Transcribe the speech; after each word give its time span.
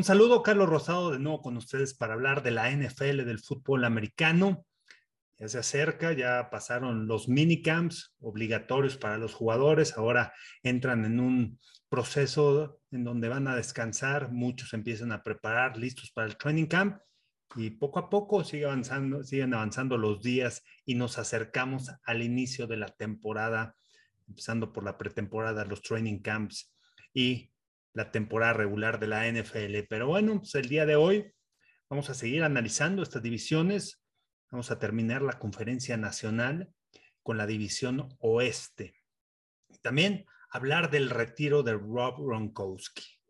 Un 0.00 0.04
saludo, 0.04 0.42
Carlos 0.42 0.70
Rosado, 0.70 1.10
de 1.10 1.18
nuevo 1.18 1.42
con 1.42 1.58
ustedes 1.58 1.92
para 1.92 2.14
hablar 2.14 2.42
de 2.42 2.52
la 2.52 2.70
NFL, 2.70 3.26
del 3.26 3.38
fútbol 3.38 3.84
americano. 3.84 4.64
Ya 5.36 5.46
se 5.46 5.58
acerca, 5.58 6.14
ya 6.14 6.48
pasaron 6.48 7.06
los 7.06 7.28
minicamps 7.28 8.14
obligatorios 8.18 8.96
para 8.96 9.18
los 9.18 9.34
jugadores, 9.34 9.98
ahora 9.98 10.32
entran 10.62 11.04
en 11.04 11.20
un 11.20 11.60
proceso 11.90 12.80
en 12.90 13.04
donde 13.04 13.28
van 13.28 13.46
a 13.46 13.54
descansar, 13.54 14.32
muchos 14.32 14.72
empiezan 14.72 15.12
a 15.12 15.22
preparar, 15.22 15.76
listos 15.76 16.10
para 16.12 16.28
el 16.28 16.38
training 16.38 16.64
camp 16.64 16.96
y 17.54 17.68
poco 17.68 17.98
a 17.98 18.08
poco 18.08 18.42
sigue 18.42 18.64
avanzando, 18.64 19.22
siguen 19.22 19.52
avanzando 19.52 19.98
los 19.98 20.22
días 20.22 20.64
y 20.86 20.94
nos 20.94 21.18
acercamos 21.18 21.90
al 22.04 22.22
inicio 22.22 22.66
de 22.66 22.78
la 22.78 22.88
temporada, 22.88 23.76
empezando 24.26 24.72
por 24.72 24.82
la 24.82 24.96
pretemporada, 24.96 25.66
los 25.66 25.82
training 25.82 26.22
camps 26.22 26.72
y 27.12 27.49
la 27.92 28.10
temporada 28.10 28.52
regular 28.52 29.00
de 29.00 29.06
la 29.06 29.26
NFL. 29.26 29.86
Pero 29.88 30.06
bueno, 30.06 30.38
pues 30.38 30.54
el 30.54 30.68
día 30.68 30.86
de 30.86 30.96
hoy 30.96 31.32
vamos 31.88 32.10
a 32.10 32.14
seguir 32.14 32.42
analizando 32.42 33.02
estas 33.02 33.22
divisiones. 33.22 34.02
Vamos 34.50 34.70
a 34.70 34.78
terminar 34.78 35.22
la 35.22 35.38
conferencia 35.38 35.96
nacional 35.96 36.72
con 37.22 37.36
la 37.36 37.46
división 37.46 38.08
oeste. 38.18 38.94
También 39.82 40.26
hablar 40.50 40.90
del 40.90 41.10
retiro 41.10 41.62
de 41.62 41.74
Rob 41.74 42.24
Gronkowski, 42.24 43.20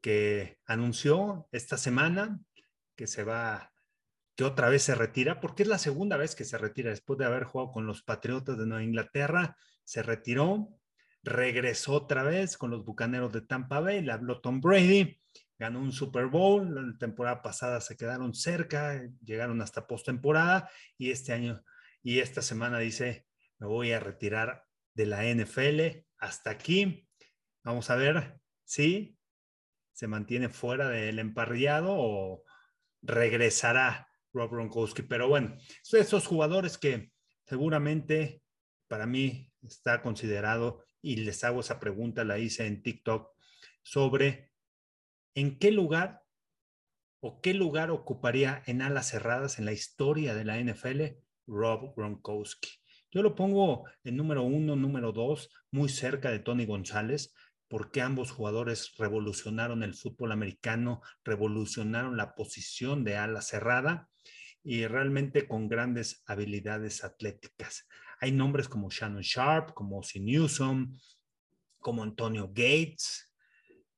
que 0.00 0.58
anunció 0.64 1.48
esta 1.52 1.76
semana 1.76 2.40
que 2.96 3.06
se 3.06 3.24
va, 3.24 3.72
que 4.34 4.44
otra 4.44 4.68
vez 4.68 4.82
se 4.82 4.94
retira, 4.94 5.40
porque 5.40 5.62
es 5.62 5.68
la 5.68 5.78
segunda 5.78 6.16
vez 6.16 6.34
que 6.34 6.44
se 6.44 6.58
retira 6.58 6.90
después 6.90 7.18
de 7.18 7.26
haber 7.26 7.44
jugado 7.44 7.72
con 7.72 7.86
los 7.86 8.02
Patriotas 8.02 8.58
de 8.58 8.66
Nueva 8.66 8.82
Inglaterra, 8.82 9.56
se 9.84 10.02
retiró, 10.02 10.77
regresó 11.22 11.94
otra 11.94 12.22
vez 12.22 12.56
con 12.56 12.70
los 12.70 12.84
Bucaneros 12.84 13.32
de 13.32 13.42
Tampa 13.42 13.80
Bay, 13.80 14.02
le 14.02 14.12
habló 14.12 14.40
Tom 14.40 14.60
Brady, 14.60 15.20
ganó 15.58 15.80
un 15.80 15.92
Super 15.92 16.26
Bowl, 16.26 16.74
la 16.74 16.98
temporada 16.98 17.42
pasada 17.42 17.80
se 17.80 17.96
quedaron 17.96 18.34
cerca, 18.34 19.02
llegaron 19.24 19.60
hasta 19.60 19.86
postemporada 19.86 20.70
y 20.96 21.10
este 21.10 21.32
año 21.32 21.62
y 22.02 22.20
esta 22.20 22.42
semana 22.42 22.78
dice, 22.78 23.26
me 23.58 23.66
voy 23.66 23.92
a 23.92 24.00
retirar 24.00 24.64
de 24.94 25.06
la 25.06 25.24
NFL 25.24 26.06
hasta 26.18 26.50
aquí. 26.50 27.08
Vamos 27.64 27.90
a 27.90 27.96
ver 27.96 28.40
si 28.64 29.18
se 29.92 30.06
mantiene 30.06 30.48
fuera 30.48 30.88
del 30.88 31.18
emparrillado 31.18 31.88
o 31.90 32.44
regresará 33.02 34.08
Rob 34.32 34.50
Gronkowski. 34.50 35.02
Pero 35.02 35.28
bueno, 35.28 35.56
esos 35.92 36.26
jugadores 36.26 36.78
que 36.78 37.12
seguramente 37.46 38.42
para 38.86 39.06
mí 39.06 39.52
está 39.62 40.00
considerado 40.00 40.84
y 41.02 41.16
les 41.16 41.44
hago 41.44 41.60
esa 41.60 41.80
pregunta, 41.80 42.24
la 42.24 42.38
hice 42.38 42.66
en 42.66 42.82
TikTok, 42.82 43.30
sobre 43.82 44.52
en 45.34 45.58
qué 45.58 45.70
lugar 45.70 46.24
o 47.20 47.40
qué 47.40 47.54
lugar 47.54 47.90
ocuparía 47.90 48.62
en 48.66 48.82
alas 48.82 49.08
cerradas 49.08 49.58
en 49.58 49.64
la 49.64 49.72
historia 49.72 50.34
de 50.34 50.44
la 50.44 50.58
NFL 50.58 51.02
Rob 51.46 51.94
Gronkowski. 51.96 52.70
Yo 53.10 53.22
lo 53.22 53.34
pongo 53.34 53.84
en 54.04 54.16
número 54.16 54.42
uno, 54.42 54.76
número 54.76 55.12
dos, 55.12 55.50
muy 55.70 55.88
cerca 55.88 56.30
de 56.30 56.40
Tony 56.40 56.66
González, 56.66 57.32
porque 57.68 58.02
ambos 58.02 58.30
jugadores 58.30 58.94
revolucionaron 58.98 59.82
el 59.82 59.94
fútbol 59.94 60.32
americano, 60.32 61.02
revolucionaron 61.24 62.16
la 62.16 62.34
posición 62.34 63.04
de 63.04 63.16
ala 63.16 63.42
cerrada 63.42 64.08
y 64.62 64.86
realmente 64.86 65.48
con 65.48 65.68
grandes 65.68 66.22
habilidades 66.26 67.04
atléticas. 67.04 67.86
Hay 68.20 68.32
nombres 68.32 68.68
como 68.68 68.90
Shannon 68.90 69.22
Sharp, 69.22 69.74
como 69.74 69.98
Ozzy 69.98 70.20
Newsom, 70.20 70.98
como 71.78 72.02
Antonio 72.02 72.48
Gates, 72.48 73.32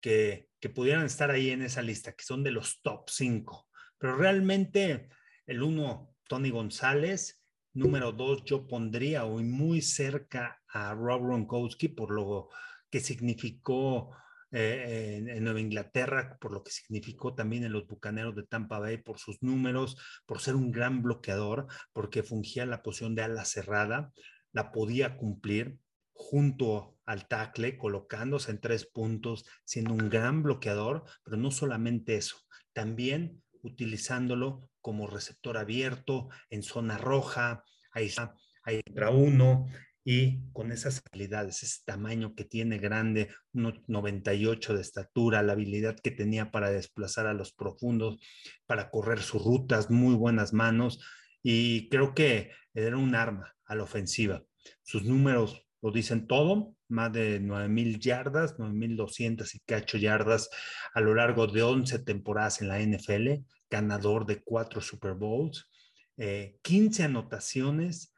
que, 0.01 0.49
que 0.61 0.69
pudieran 0.69 1.07
estar 1.07 1.31
ahí 1.31 1.51
en 1.51 1.63
esa 1.63 1.83
lista, 1.83 2.13
que 2.13 2.25
son 2.25 2.43
de 2.43 2.51
los 2.51 2.81
top 2.83 3.09
cinco. 3.09 3.69
Pero 3.99 4.17
realmente 4.17 5.09
el 5.47 5.63
uno, 5.63 6.15
Tony 6.29 6.51
González, 6.51 7.41
Número 7.73 8.11
dos, 8.11 8.43
yo 8.45 8.67
pondría 8.67 9.27
hoy 9.27 9.45
muy 9.45 9.81
cerca 9.81 10.61
a 10.67 10.93
Rob 10.93 11.23
Gronkowski 11.23 11.87
por 11.87 12.11
lo 12.11 12.49
que 12.91 12.99
significó 12.99 14.11
eh, 14.53 15.23
en, 15.29 15.45
Nueva 15.45 15.61
Inglaterra, 15.61 16.37
por 16.41 16.53
lo 16.53 16.65
que 16.65 16.73
significó 16.73 17.35
también 17.35 17.65
en 17.65 17.73
los 17.73 17.87
Bucaneros 17.87 18.35
de 18.35 18.43
Tampa 18.43 18.79
Bay, 18.79 18.99
por 18.99 19.19
sus 19.19 19.43
números, 19.43 19.97
por 20.27 20.41
ser 20.41 20.57
un 20.57 20.73
gran 20.73 21.03
bloqueador, 21.03 21.67
porque 21.93 22.23
fungía 22.23 22.67
la 22.67 22.83
posición 22.83 23.15
de 23.15 23.23
ala 23.23 23.45
cerrada, 23.45 24.13
la 24.53 24.73
podía 24.73 25.17
cumplir 25.17 25.79
junto 26.13 26.99
al 27.07 27.29
tackle, 27.29 27.79
colocándose 27.79 28.51
en 28.51 28.61
tres 28.61 28.87
puntos, 28.87 29.47
siendo 29.65 29.93
un 29.93 30.11
gran 30.11 30.43
bloqueador, 30.43 31.05
pero 31.25 31.37
no 31.37 31.51
solamente 31.51 32.17
eso, 32.17 32.37
también 32.73 33.43
utilizándolo 33.63 34.69
como 34.81 35.07
receptor 35.07 35.59
abierto 35.59 36.29
en 36.51 36.63
zona 36.63 36.99
roja, 36.99 37.65
ahí 37.93 38.07
está, 38.07 38.35
ahí 38.65 38.81
entra 38.85 39.11
uno, 39.11 39.67
y 40.13 40.41
con 40.53 40.73
esas 40.73 41.01
habilidades, 41.07 41.63
ese 41.63 41.83
tamaño 41.85 42.35
que 42.35 42.45
tiene 42.45 42.79
grande, 42.79 43.29
98 43.53 44.75
de 44.75 44.81
estatura, 44.81 45.41
la 45.45 45.53
habilidad 45.53 45.95
que 46.03 46.11
tenía 46.11 46.51
para 46.51 46.69
desplazar 46.73 47.29
a 47.29 47.33
los 47.33 47.53
profundos, 47.53 48.19
para 48.67 48.91
correr 48.91 49.21
sus 49.21 49.45
rutas, 49.45 49.89
muy 49.89 50.17
buenas 50.17 50.53
manos, 50.53 50.99
y 51.45 51.89
creo 51.91 52.13
que 52.13 52.51
era 52.75 52.97
un 52.97 53.15
arma 53.15 53.55
a 53.67 53.77
la 53.77 53.85
ofensiva. 53.85 54.43
Sus 54.83 55.05
números 55.05 55.65
lo 55.81 55.93
dicen 55.93 56.27
todo, 56.27 56.75
más 56.89 57.13
de 57.13 57.41
9.000 57.41 58.01
yardas, 58.01 58.59
9.200 58.59 59.55
y 59.55 59.61
cacho 59.61 59.97
yardas 59.97 60.51
a 60.93 61.01
lo 61.01 61.15
largo 61.15 61.47
de 61.47 61.63
11 61.63 62.01
temporadas 62.01 62.61
en 62.61 62.67
la 62.67 62.81
NFL, 62.81 63.45
ganador 63.71 64.27
de 64.27 64.43
cuatro 64.43 64.81
Super 64.81 65.15
Bowls, 65.15 65.71
15 66.17 67.03
eh, 67.03 67.05
anotaciones 67.05 68.13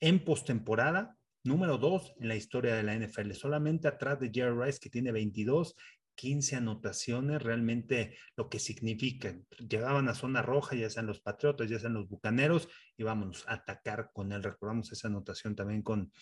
en 0.00 0.24
postemporada, 0.24 1.18
número 1.44 1.78
2 1.78 2.14
en 2.20 2.28
la 2.28 2.36
historia 2.36 2.74
de 2.74 2.82
la 2.82 2.94
NFL, 2.94 3.32
solamente 3.32 3.88
atrás 3.88 4.20
de 4.20 4.30
Jerry 4.32 4.64
Rice 4.64 4.78
que 4.80 4.90
tiene 4.90 5.12
22 5.12 5.76
15 6.20 6.56
anotaciones, 6.56 7.42
realmente 7.42 8.14
lo 8.36 8.50
que 8.50 8.58
significa. 8.58 9.34
Llegaban 9.58 10.06
a 10.06 10.14
zona 10.14 10.42
roja, 10.42 10.76
ya 10.76 10.90
sean 10.90 11.06
los 11.06 11.20
Patriotas, 11.20 11.70
ya 11.70 11.78
sean 11.78 11.94
los 11.94 12.10
Bucaneros, 12.10 12.68
y 12.98 13.04
vámonos 13.04 13.48
a 13.48 13.54
atacar 13.54 14.10
con 14.12 14.30
él. 14.32 14.42
Recordamos 14.42 14.92
esa 14.92 15.08
anotación 15.08 15.56
también 15.56 15.80
con, 15.80 16.12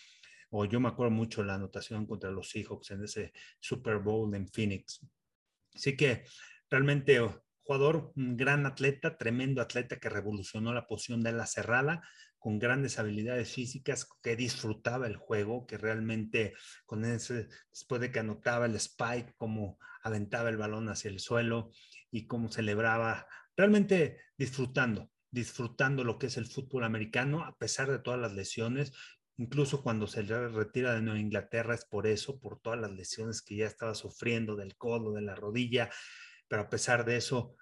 o 0.51 0.63
yo 0.63 0.79
me 0.79 0.87
acuerdo 0.87 1.11
mucho 1.11 1.43
la 1.43 1.55
anotación 1.55 2.05
contra 2.05 2.31
los 2.31 2.49
Seahawks 2.49 2.91
en 2.91 3.03
ese 3.03 3.33
Super 3.59 3.97
Bowl 3.97 4.33
en 4.33 4.47
Phoenix. 4.47 5.05
Así 5.75 5.97
que 5.97 6.23
realmente 6.69 7.19
jugador, 7.69 8.13
un 8.15 8.37
gran 8.37 8.65
atleta, 8.65 9.17
tremendo 9.17 9.61
atleta 9.61 9.99
que 9.99 10.07
revolucionó 10.07 10.73
la 10.73 10.87
posición 10.87 11.21
de 11.21 11.33
la 11.33 11.45
cerrada, 11.45 12.01
con 12.39 12.57
grandes 12.57 12.97
habilidades 12.97 13.53
físicas, 13.53 14.07
que 14.23 14.35
disfrutaba 14.35 15.07
el 15.07 15.17
juego, 15.17 15.67
que 15.67 15.77
realmente 15.77 16.53
con 16.85 17.05
ese, 17.05 17.49
después 17.69 18.01
de 18.01 18.11
que 18.11 18.19
anotaba 18.19 18.65
el 18.65 18.75
spike, 18.75 19.35
como 19.35 19.77
aventaba 20.01 20.49
el 20.49 20.57
balón 20.57 20.89
hacia 20.89 21.11
el 21.11 21.19
suelo 21.19 21.71
y 22.09 22.25
cómo 22.25 22.49
celebraba, 22.49 23.27
realmente 23.55 24.17
disfrutando, 24.37 25.11
disfrutando 25.29 26.03
lo 26.03 26.17
que 26.17 26.27
es 26.27 26.37
el 26.37 26.45
fútbol 26.45 26.85
americano, 26.85 27.43
a 27.43 27.57
pesar 27.57 27.91
de 27.91 27.99
todas 27.99 28.19
las 28.19 28.33
lesiones. 28.33 28.93
Incluso 29.37 29.83
cuando 29.83 30.07
se 30.07 30.21
retira 30.21 30.93
de 30.93 31.01
Nueva 31.01 31.19
Inglaterra 31.19 31.75
es 31.75 31.85
por 31.85 32.07
eso, 32.07 32.39
por 32.39 32.59
todas 32.59 32.79
las 32.79 32.91
lesiones 32.91 33.41
que 33.41 33.57
ya 33.57 33.67
estaba 33.67 33.95
sufriendo 33.95 34.55
del 34.55 34.75
codo, 34.75 35.13
de 35.13 35.21
la 35.21 35.35
rodilla, 35.35 35.89
pero 36.47 36.63
a 36.63 36.69
pesar 36.69 37.05
de 37.05 37.17
eso, 37.17 37.55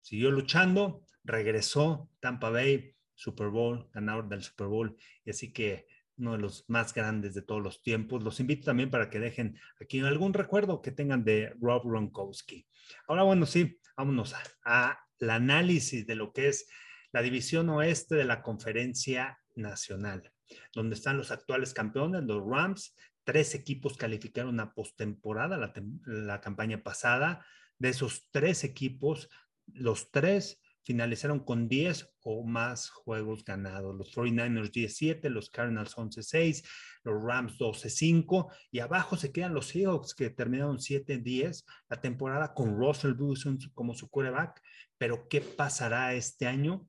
siguió 0.00 0.30
luchando, 0.30 1.04
regresó 1.24 2.08
Tampa 2.20 2.50
Bay, 2.50 2.95
Super 3.16 3.48
Bowl, 3.48 3.90
ganador 3.92 4.28
del 4.28 4.42
Super 4.42 4.68
Bowl, 4.68 4.96
y 5.24 5.30
así 5.30 5.52
que 5.52 5.86
uno 6.18 6.32
de 6.32 6.38
los 6.38 6.64
más 6.68 6.94
grandes 6.94 7.34
de 7.34 7.42
todos 7.42 7.62
los 7.62 7.82
tiempos. 7.82 8.22
Los 8.22 8.40
invito 8.40 8.64
también 8.64 8.90
para 8.90 9.10
que 9.10 9.20
dejen 9.20 9.58
aquí 9.80 10.00
algún 10.00 10.32
recuerdo 10.32 10.80
que 10.80 10.92
tengan 10.92 11.24
de 11.24 11.54
Rob 11.60 11.84
Gronkowski. 11.84 12.66
Ahora, 13.08 13.22
bueno, 13.22 13.46
sí, 13.46 13.78
vámonos 13.96 14.34
al 14.62 14.96
análisis 15.30 16.06
de 16.06 16.14
lo 16.14 16.32
que 16.32 16.48
es 16.48 16.68
la 17.12 17.22
división 17.22 17.68
oeste 17.68 18.14
de 18.14 18.24
la 18.24 18.42
conferencia 18.42 19.38
nacional, 19.54 20.32
donde 20.74 20.94
están 20.94 21.16
los 21.16 21.30
actuales 21.30 21.74
campeones, 21.74 22.24
los 22.24 22.42
Rams. 22.46 22.94
Tres 23.24 23.54
equipos 23.54 23.96
calificaron 23.96 24.60
a 24.60 24.72
postemporada 24.72 25.58
la, 25.58 25.72
la 26.04 26.40
campaña 26.40 26.82
pasada. 26.82 27.44
De 27.78 27.90
esos 27.90 28.28
tres 28.30 28.64
equipos, 28.64 29.28
los 29.66 30.10
tres 30.10 30.62
finalizaron 30.86 31.40
con 31.40 31.68
10 31.68 32.08
o 32.22 32.44
más 32.44 32.90
juegos 32.90 33.44
ganados. 33.44 33.94
Los 33.96 34.14
49ers 34.14 34.70
17, 34.70 35.28
los 35.30 35.50
Cardinals 35.50 35.96
11-6, 35.96 36.64
los 37.02 37.22
Rams 37.22 37.58
12-5 37.58 38.52
y 38.70 38.78
abajo 38.78 39.16
se 39.16 39.32
quedan 39.32 39.52
los 39.52 39.66
Seahawks 39.66 40.14
que 40.14 40.30
terminaron 40.30 40.78
7-10 40.78 41.64
la 41.88 42.00
temporada 42.00 42.54
con 42.54 42.76
Russell 42.76 43.16
Wilson 43.18 43.58
como 43.74 43.94
su 43.94 44.08
quarterback. 44.08 44.62
Pero 44.96 45.28
¿qué 45.28 45.40
pasará 45.40 46.14
este 46.14 46.46
año? 46.46 46.88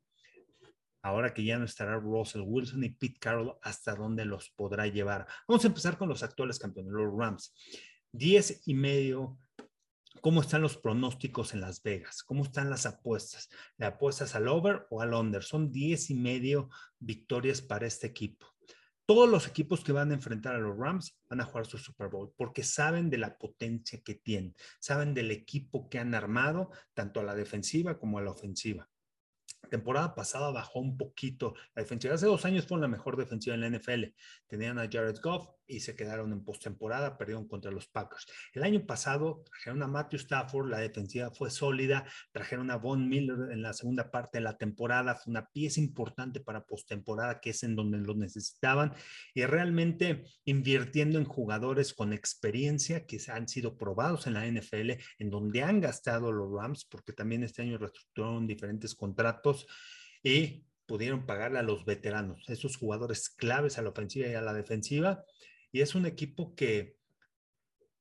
Ahora 1.01 1.33
que 1.33 1.44
ya 1.44 1.57
no 1.57 1.65
estará 1.65 1.95
Russell 1.95 2.44
Wilson 2.45 2.83
y 2.83 2.89
Pete 2.89 3.17
Carroll, 3.19 3.57
¿hasta 3.63 3.95
dónde 3.95 4.25
los 4.25 4.51
podrá 4.51 4.85
llevar? 4.85 5.25
Vamos 5.47 5.63
a 5.65 5.69
empezar 5.69 5.97
con 5.97 6.07
los 6.07 6.21
actuales 6.21 6.59
campeones, 6.59 6.91
los 6.91 7.17
Rams. 7.17 7.55
10 8.11 8.61
y 8.67 8.73
medio 8.75 9.39
¿Cómo 10.22 10.42
están 10.42 10.62
los 10.62 10.78
pronósticos 10.78 11.54
en 11.54 11.62
Las 11.62 11.84
Vegas? 11.84 12.24
¿Cómo 12.24 12.44
están 12.44 12.69
las 12.69 12.86
apuestas? 12.86 13.50
¿Le 13.78 13.86
apuestas 13.86 14.36
al 14.36 14.48
over 14.48 14.88
o 14.90 15.02
al 15.02 15.14
under? 15.14 15.44
Son 15.44 15.72
10 15.72 16.10
y 16.10 16.16
medio 16.16 16.69
victorias 17.00 17.62
para 17.62 17.88
este 17.88 18.08
equipo. 18.08 18.48
Todos 19.06 19.30
los 19.30 19.48
equipos 19.48 19.84
que 19.84 19.94
van 19.94 20.12
a 20.12 20.16
enfrentar 20.16 20.56
a 20.56 20.60
los 20.60 20.78
Rams 20.78 21.18
van 21.30 21.42
a 21.42 21.46
jugar 21.46 21.66
su 21.66 21.78
Super 21.78 22.10
Bowl 22.10 22.34
porque 22.36 22.64
saben 22.64 23.10
de 23.10 23.18
la 23.18 23.38
potencia 23.38 24.02
que 24.02 24.16
tienen, 24.16 24.56
saben 24.80 25.14
del 25.14 25.31
equipo 25.31 25.90
que 25.90 26.00
han 26.00 26.14
armado, 26.14 26.72
tanto 26.94 27.19
a 27.19 27.24
la 27.24 27.36
defensiva 27.36 27.98
como 27.98 28.18
a 28.18 28.22
la 28.22 28.31
ofensiva 28.31 28.90
temporada 29.69 30.16
pasada 30.16 30.52
bajó 30.52 30.80
un 30.80 30.98
poquito 30.98 31.54
la 31.75 31.81
defensiva. 31.84 32.14
Hace 32.14 32.25
dos 32.25 32.46
años 32.46 32.66
fue 32.66 32.80
la 32.80 32.88
mejor 32.88 33.18
defensiva 33.18 33.56
en 33.56 33.62
la 33.62 33.69
NFL. 33.69 34.06
Tenían 34.48 34.80
a 34.80 34.88
Jared 34.90 35.18
Goff 35.22 35.50
y 35.68 35.81
se 35.81 35.96
quedaron 35.96 36.31
en 36.31 36.44
postemporada, 36.44 37.18
perdieron 37.18 37.48
contra 37.48 37.72
los 37.72 37.88
Packers. 37.88 38.25
El 38.54 38.64
año 38.64 38.86
pasado 38.86 39.44
trajeron 39.46 39.84
a 39.84 39.88
Matthew 39.88 40.19
Stafford, 40.19 40.69
la 40.69 40.80
defensiva 40.80 41.31
fue 41.31 41.52
sólida, 41.52 42.06
trajeron 42.31 42.72
a 42.72 42.78
Von 42.78 43.08
Miller 43.08 43.52
en 43.52 43.62
la 43.62 43.74
segunda 43.74 44.10
parte 44.10 44.38
de 44.38 44.44
la 44.44 44.58
temporada, 44.58 45.16
fue 45.16 45.31
una 45.31 45.50
pieza 45.50 45.80
importante 45.80 46.40
para 46.40 46.66
postemporada, 46.66 47.40
que 47.40 47.52
es 47.52 47.64
en 47.64 47.75
donde 47.75 47.98
lo 48.00 48.16
necesitaban, 48.16 48.94
y 49.34 49.46
realmente 49.46 50.25
invirtiendo 50.46 51.19
en 51.19 51.25
jugadores 51.25 51.94
con 51.94 52.14
experiencia 52.14 53.06
que 53.06 53.19
han 53.28 53.48
sido 53.48 53.78
probados 53.78 54.28
en 54.28 54.34
la 54.34 54.48
NFL, 54.48 54.92
en 55.19 55.30
donde 55.30 55.64
han 55.64 55.81
gastado 55.81 56.31
los 56.31 56.52
Rams, 56.52 56.86
porque 56.86 57.14
también 57.14 57.44
este 57.44 57.62
año 57.62 57.78
reestructuraron 57.78 58.48
diferentes 58.48 58.96
contratos 58.96 59.68
y 60.24 60.66
pudieron 60.86 61.25
pagarle 61.25 61.60
a 61.60 61.64
los 61.64 61.86
veteranos, 61.86 62.48
esos 62.48 62.78
jugadores 62.78 63.30
claves 63.30 63.78
a 63.78 63.81
la 63.81 63.90
ofensiva 63.90 64.28
y 64.28 64.34
a 64.34 64.42
la 64.42 64.54
defensiva 64.54 65.24
y 65.72 65.81
es 65.81 65.96
un 65.96 66.06
equipo 66.06 66.56
que 66.56 66.98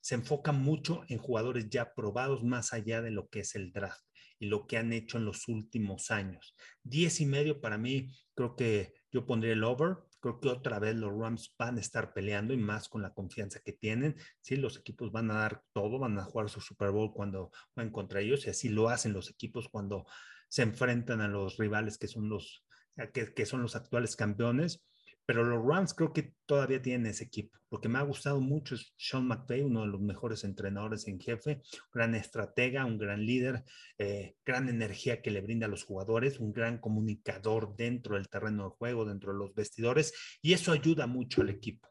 se 0.00 0.14
enfoca 0.14 0.52
mucho 0.52 1.02
en 1.08 1.18
jugadores 1.18 1.68
ya 1.68 1.92
probados 1.92 2.44
más 2.44 2.72
allá 2.72 3.02
de 3.02 3.10
lo 3.10 3.28
que 3.28 3.40
es 3.40 3.56
el 3.56 3.72
draft 3.72 4.06
y 4.38 4.46
lo 4.46 4.66
que 4.66 4.76
han 4.76 4.92
hecho 4.92 5.18
en 5.18 5.24
los 5.24 5.48
últimos 5.48 6.10
años. 6.10 6.54
Diez 6.82 7.20
y 7.20 7.26
medio 7.26 7.60
para 7.60 7.76
mí, 7.76 8.14
creo 8.34 8.54
que 8.54 8.94
yo 9.10 9.26
pondría 9.26 9.54
el 9.54 9.64
over. 9.64 9.96
Creo 10.20 10.40
que 10.40 10.48
otra 10.48 10.78
vez 10.78 10.94
los 10.94 11.12
Rams 11.12 11.54
van 11.58 11.78
a 11.78 11.80
estar 11.80 12.12
peleando 12.12 12.54
y 12.54 12.56
más 12.56 12.88
con 12.88 13.02
la 13.02 13.14
confianza 13.14 13.60
que 13.64 13.72
tienen. 13.72 14.16
Sí, 14.40 14.56
los 14.56 14.76
equipos 14.76 15.10
van 15.10 15.30
a 15.30 15.40
dar 15.40 15.64
todo, 15.72 15.98
van 15.98 16.18
a 16.18 16.24
jugar 16.24 16.50
su 16.50 16.60
Super 16.60 16.90
Bowl 16.90 17.12
cuando 17.12 17.50
van 17.74 17.90
contra 17.90 18.20
ellos 18.20 18.46
y 18.46 18.50
así 18.50 18.68
lo 18.68 18.88
hacen 18.88 19.12
los 19.12 19.30
equipos 19.30 19.68
cuando 19.68 20.06
se 20.48 20.62
enfrentan 20.62 21.20
a 21.20 21.28
los 21.28 21.56
rivales 21.56 21.98
que 21.98 22.08
son 22.08 22.28
los, 22.28 22.64
que, 23.12 23.34
que 23.34 23.46
son 23.46 23.62
los 23.62 23.74
actuales 23.74 24.14
campeones 24.16 24.84
pero 25.26 25.44
los 25.44 25.64
Rams 25.64 25.92
creo 25.92 26.12
que 26.12 26.34
todavía 26.46 26.80
tienen 26.80 27.08
ese 27.08 27.24
equipo. 27.24 27.58
Lo 27.70 27.80
que 27.80 27.88
me 27.88 27.98
ha 27.98 28.02
gustado 28.02 28.40
mucho 28.40 28.76
es 28.76 28.94
Sean 28.96 29.26
McVay, 29.26 29.62
uno 29.62 29.82
de 29.82 29.88
los 29.88 30.00
mejores 30.00 30.44
entrenadores 30.44 31.08
en 31.08 31.18
jefe, 31.18 31.60
gran 31.92 32.14
estratega, 32.14 32.84
un 32.84 32.96
gran 32.96 33.26
líder, 33.26 33.64
eh, 33.98 34.36
gran 34.44 34.68
energía 34.68 35.20
que 35.20 35.32
le 35.32 35.40
brinda 35.40 35.66
a 35.66 35.70
los 35.70 35.84
jugadores, 35.84 36.38
un 36.38 36.52
gran 36.52 36.78
comunicador 36.78 37.74
dentro 37.76 38.14
del 38.14 38.28
terreno 38.28 38.64
de 38.64 38.76
juego, 38.76 39.04
dentro 39.04 39.32
de 39.32 39.38
los 39.38 39.52
vestidores, 39.54 40.38
y 40.40 40.52
eso 40.52 40.70
ayuda 40.70 41.08
mucho 41.08 41.42
al 41.42 41.50
equipo. 41.50 41.88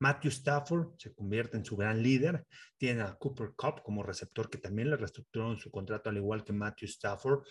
Matthew 0.00 0.32
Stafford 0.32 0.88
se 0.98 1.14
convierte 1.14 1.56
en 1.56 1.64
su 1.64 1.76
gran 1.76 2.02
líder. 2.02 2.44
Tiene 2.76 3.02
a 3.02 3.14
Cooper 3.14 3.52
Cup 3.56 3.82
como 3.84 4.02
receptor 4.02 4.50
que 4.50 4.58
también 4.58 4.90
le 4.90 4.96
reestructuró 4.96 5.52
en 5.52 5.58
su 5.58 5.70
contrato, 5.70 6.10
al 6.10 6.16
igual 6.16 6.42
que 6.42 6.52
Matthew 6.52 6.88
Stafford 6.88 7.44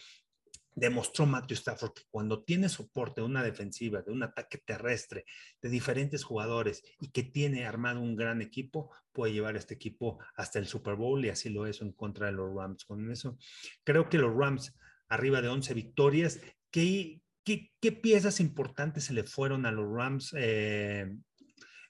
demostró 0.76 1.26
Matthew 1.26 1.56
Stafford 1.56 1.94
que 1.94 2.04
cuando 2.10 2.44
tiene 2.44 2.70
soporte 2.70 3.22
de 3.22 3.28
una 3.28 3.44
defensiva, 3.44 4.02
de 4.02 4.12
un 4.12 4.24
ataque 4.24 4.58
terrestre, 4.58 5.26
de 5.62 5.70
diferentes 5.70 6.24
jugadores 6.24 6.84
y 7.00 7.10
que 7.10 7.24
tiene 7.24 7.66
armado 7.66 8.00
un 8.00 8.16
gran 8.16 8.42
equipo, 8.42 8.92
puede 9.12 9.34
llevar 9.34 9.58
este 9.58 9.74
equipo 9.74 10.20
hasta 10.36 10.60
el 10.60 10.68
Super 10.68 10.96
Bowl 10.96 11.24
y 11.24 11.30
así 11.30 11.50
lo 11.50 11.68
hizo 11.68 11.84
en 11.84 11.92
contra 11.92 12.28
de 12.28 12.34
los 12.34 12.54
Rams. 12.54 12.86
Con 12.86 13.12
eso, 13.12 13.38
creo 13.84 14.10
que 14.10 14.18
los 14.18 14.36
Rams, 14.36 14.74
arriba 15.10 15.42
de 15.42 15.50
11 15.50 15.74
victorias, 15.74 16.40
¿qué, 16.70 17.22
qué, 17.44 17.92
piezas 17.92 18.40
importantes 18.40 19.06
se 19.06 19.14
le 19.14 19.24
fueron 19.24 19.66
a 19.66 19.72
los 19.72 19.92
Rams 19.92 20.34
eh, 20.38 21.14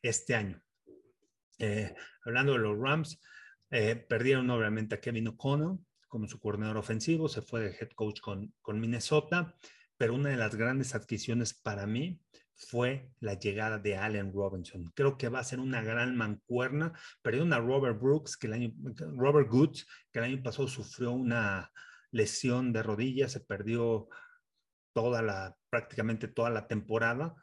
este 0.01 0.35
año? 0.35 0.61
Eh, 1.59 1.93
hablando 2.25 2.53
de 2.53 2.59
los 2.59 2.79
Rams, 2.79 3.21
eh, 3.69 3.95
perdieron 3.95 4.49
obviamente 4.49 4.95
a 4.95 4.99
Kevin 4.99 5.29
O'Connell, 5.29 5.77
como 6.11 6.27
su 6.27 6.41
coordinador 6.41 6.75
ofensivo, 6.75 7.29
se 7.29 7.41
fue 7.41 7.61
de 7.61 7.77
head 7.79 7.91
coach 7.95 8.19
con, 8.19 8.53
con 8.61 8.81
Minnesota, 8.81 9.55
pero 9.97 10.13
una 10.13 10.29
de 10.29 10.35
las 10.35 10.55
grandes 10.55 10.93
adquisiciones 10.93 11.53
para 11.53 11.87
mí 11.87 12.19
fue 12.53 13.09
la 13.21 13.35
llegada 13.35 13.79
de 13.79 13.95
Allen 13.95 14.33
Robinson. 14.33 14.91
Creo 14.93 15.17
que 15.17 15.29
va 15.29 15.39
a 15.39 15.45
ser 15.45 15.61
una 15.61 15.81
gran 15.81 16.17
mancuerna. 16.17 16.91
Perdió 17.21 17.43
una 17.43 17.59
Robert 17.59 17.97
Brooks, 17.97 18.35
que 18.35 18.47
el 18.47 18.53
año, 18.53 18.73
Robert 19.15 19.49
Goods, 19.49 19.87
que 20.11 20.19
el 20.19 20.25
año 20.25 20.43
pasado 20.43 20.67
sufrió 20.67 21.13
una 21.13 21.71
lesión 22.11 22.73
de 22.73 22.83
rodilla, 22.83 23.29
se 23.29 23.39
perdió 23.39 24.09
toda 24.93 25.21
la, 25.21 25.55
prácticamente 25.69 26.27
toda 26.27 26.49
la 26.49 26.67
temporada. 26.67 27.33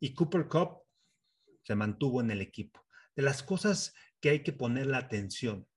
Y 0.00 0.14
Cooper 0.14 0.48
Cup 0.48 0.82
se 1.62 1.76
mantuvo 1.76 2.20
en 2.20 2.32
el 2.32 2.40
equipo. 2.40 2.84
De 3.14 3.22
las 3.22 3.44
cosas 3.44 3.94
que 4.20 4.30
hay 4.30 4.42
que 4.42 4.52
poner 4.52 4.86
la 4.86 4.98
atención 4.98 5.68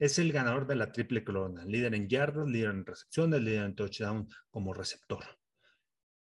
es 0.00 0.18
el 0.18 0.32
ganador 0.32 0.66
de 0.66 0.76
la 0.76 0.92
triple 0.92 1.22
corona, 1.22 1.62
líder 1.66 1.94
en 1.94 2.08
yardas, 2.08 2.48
líder 2.48 2.70
en 2.70 2.86
recepciones, 2.86 3.42
líder 3.42 3.64
en 3.66 3.74
touchdown 3.74 4.28
como 4.50 4.72
receptor. 4.72 5.22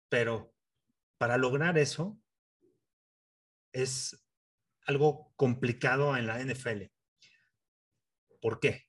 Pero 0.09 0.53
para 1.17 1.37
lograr 1.37 1.79
eso 1.79 2.19
es 3.71 4.23
algo 4.85 5.33
complicado 5.35 6.15
en 6.15 6.27
la 6.27 6.39
NFL. 6.39 6.83
¿Por 8.39 8.59
qué? 8.59 8.85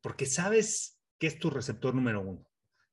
Porque 0.00 0.26
sabes 0.26 1.00
que 1.18 1.28
es 1.28 1.38
tu 1.38 1.48
receptor 1.48 1.94
número 1.94 2.20
uno. 2.20 2.44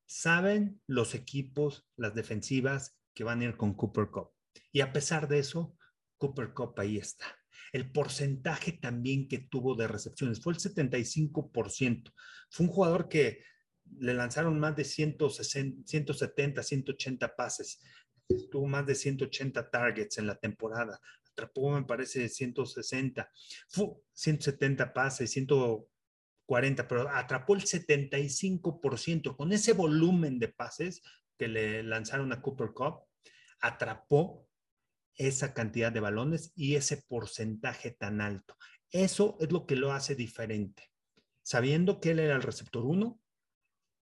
Saben 0.06 0.80
los 0.86 1.16
equipos, 1.16 1.88
las 1.96 2.14
defensivas 2.14 2.96
que 3.14 3.24
van 3.24 3.40
a 3.40 3.44
ir 3.46 3.56
con 3.56 3.74
Cooper 3.74 4.10
Cup. 4.10 4.30
Y 4.70 4.80
a 4.80 4.92
pesar 4.92 5.26
de 5.26 5.40
eso, 5.40 5.76
Cooper 6.22 6.52
Cup 6.52 6.78
ahí 6.78 6.98
está 6.98 7.26
el 7.72 7.90
porcentaje 7.90 8.72
también 8.72 9.26
que 9.26 9.38
tuvo 9.38 9.74
de 9.74 9.88
recepciones 9.88 10.40
fue 10.40 10.52
el 10.52 10.58
75%. 10.58 12.12
Fue 12.50 12.66
un 12.66 12.72
jugador 12.72 13.08
que 13.08 13.42
le 13.98 14.14
lanzaron 14.14 14.60
más 14.60 14.76
de 14.76 14.84
160, 14.84 15.82
170, 15.86 16.62
180 16.62 17.34
pases. 17.34 17.80
Tuvo 18.50 18.66
más 18.66 18.86
de 18.86 18.94
180 18.94 19.70
targets 19.70 20.18
en 20.18 20.26
la 20.26 20.36
temporada. 20.36 21.00
Atrapó, 21.30 21.70
me 21.70 21.84
parece, 21.84 22.28
160. 22.28 23.30
Fue 23.68 23.88
170 24.12 24.92
pases, 24.92 25.30
140, 25.30 26.88
pero 26.88 27.08
atrapó 27.08 27.54
el 27.54 27.62
75%. 27.62 29.34
Con 29.34 29.52
ese 29.52 29.72
volumen 29.72 30.38
de 30.38 30.48
pases 30.48 31.02
que 31.38 31.48
le 31.48 31.82
lanzaron 31.82 32.32
a 32.32 32.42
Cooper 32.42 32.72
Cup, 32.74 33.00
atrapó 33.60 34.46
esa 35.16 35.54
cantidad 35.54 35.92
de 35.92 36.00
balones 36.00 36.52
y 36.54 36.76
ese 36.76 37.02
porcentaje 37.08 37.90
tan 37.90 38.20
alto. 38.20 38.56
Eso 38.90 39.36
es 39.40 39.52
lo 39.52 39.66
que 39.66 39.76
lo 39.76 39.92
hace 39.92 40.14
diferente. 40.14 40.90
Sabiendo 41.42 42.00
que 42.00 42.10
él 42.12 42.20
era 42.20 42.36
el 42.36 42.42
receptor 42.42 42.84
1 42.84 43.20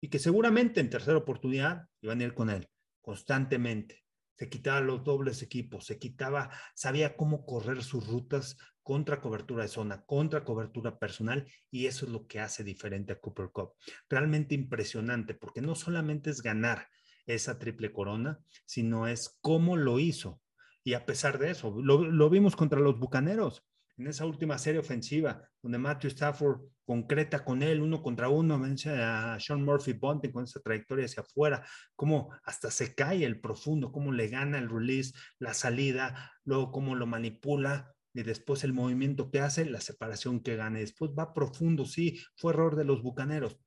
y 0.01 0.09
que 0.09 0.19
seguramente 0.19 0.79
en 0.79 0.89
tercera 0.89 1.17
oportunidad 1.17 1.87
iban 2.01 2.21
a 2.21 2.23
ir 2.23 2.33
con 2.33 2.49
él 2.49 2.69
constantemente. 3.07 4.03
Se 4.35 4.49
quitaba 4.49 4.81
los 4.81 5.01
dobles 5.01 5.41
equipos, 5.41 5.85
se 5.85 5.97
quitaba, 5.97 6.51
sabía 6.75 7.15
cómo 7.15 7.45
correr 7.45 7.81
sus 7.81 8.05
rutas 8.05 8.57
contra 8.83 9.21
cobertura 9.21 9.63
de 9.63 9.69
zona, 9.69 10.03
contra 10.03 10.43
cobertura 10.43 10.99
personal, 10.99 11.49
y 11.71 11.85
eso 11.85 12.05
es 12.05 12.11
lo 12.11 12.27
que 12.27 12.41
hace 12.41 12.65
diferente 12.65 13.13
a 13.13 13.19
Cooper 13.21 13.49
Cup. 13.53 13.75
Realmente 14.09 14.55
impresionante, 14.55 15.35
porque 15.35 15.61
no 15.61 15.73
solamente 15.73 16.29
es 16.29 16.41
ganar 16.41 16.89
esa 17.25 17.57
triple 17.57 17.93
corona, 17.93 18.39
sino 18.65 19.07
es 19.07 19.37
cómo 19.39 19.77
lo 19.77 19.99
hizo. 19.99 20.41
Y 20.87 20.93
a 20.93 21.05
pesar 21.05 21.37
de 21.37 21.51
eso, 21.51 21.75
lo, 21.81 22.29
vimos 22.29 22.55
contra 22.55 22.79
los 22.79 22.97
Bucaneros 22.97 23.61
en 23.97 24.07
esa 24.07 24.25
última 24.25 24.57
serie 24.57 24.79
ofensiva, 24.79 25.45
donde 25.61 25.77
Matthew 25.77 26.11
Stafford 26.11 26.61
concreta 26.85 27.43
con 27.43 27.61
él 27.61 27.81
uno 27.81 28.01
contra 28.01 28.29
uno, 28.29 28.57
vence 28.57 28.91
a 28.91 29.37
Sean 29.37 29.65
Murphy 29.65 29.91
Bunting 29.91 30.31
con 30.31 30.45
esa 30.45 30.61
trayectoria 30.61 31.03
hacia 31.03 31.23
afuera, 31.23 31.67
cómo 31.93 32.31
hasta 32.41 32.71
se 32.71 32.95
cae 32.95 33.25
el 33.25 33.41
profundo, 33.41 33.91
cómo 33.91 34.13
le 34.13 34.29
gana 34.29 34.59
el 34.59 34.69
release, 34.69 35.11
la 35.39 35.53
salida, 35.53 36.31
luego 36.45 36.71
cómo 36.71 36.95
lo 36.95 37.05
manipula 37.05 37.93
y 38.13 38.23
después 38.23 38.63
el 38.63 38.71
movimiento 38.71 39.29
que 39.29 39.41
hace, 39.41 39.65
la 39.65 39.81
separación 39.81 40.39
que 40.39 40.55
gana. 40.55 40.79
Después 40.79 41.11
va 41.11 41.33
profundo, 41.33 41.83
sí, 41.83 42.17
fue 42.37 42.53
error 42.53 42.77
de 42.77 42.85
los 42.85 43.03
Bucaneros. 43.03 43.59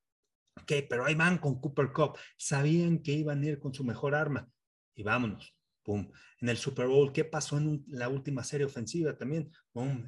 Ok, 0.59 0.73
pero 0.89 1.05
ahí 1.05 1.17
van 1.17 1.37
con 1.37 1.61
Cooper 1.61 1.93
Cup, 1.93 2.17
sabían 2.39 3.01
que 3.01 3.13
iban 3.13 3.43
a 3.43 3.47
ir 3.47 3.59
con 3.59 3.75
su 3.75 3.85
mejor 3.85 4.15
arma 4.15 4.49
y 4.95 5.03
vámonos 5.03 5.60
en 5.97 6.49
el 6.49 6.57
Super 6.57 6.87
Bowl, 6.87 7.13
¿qué 7.13 7.25
pasó 7.25 7.59
en 7.59 7.85
la 7.89 8.09
última 8.09 8.45
serie 8.45 8.67
ofensiva 8.67 9.17
también? 9.17 9.51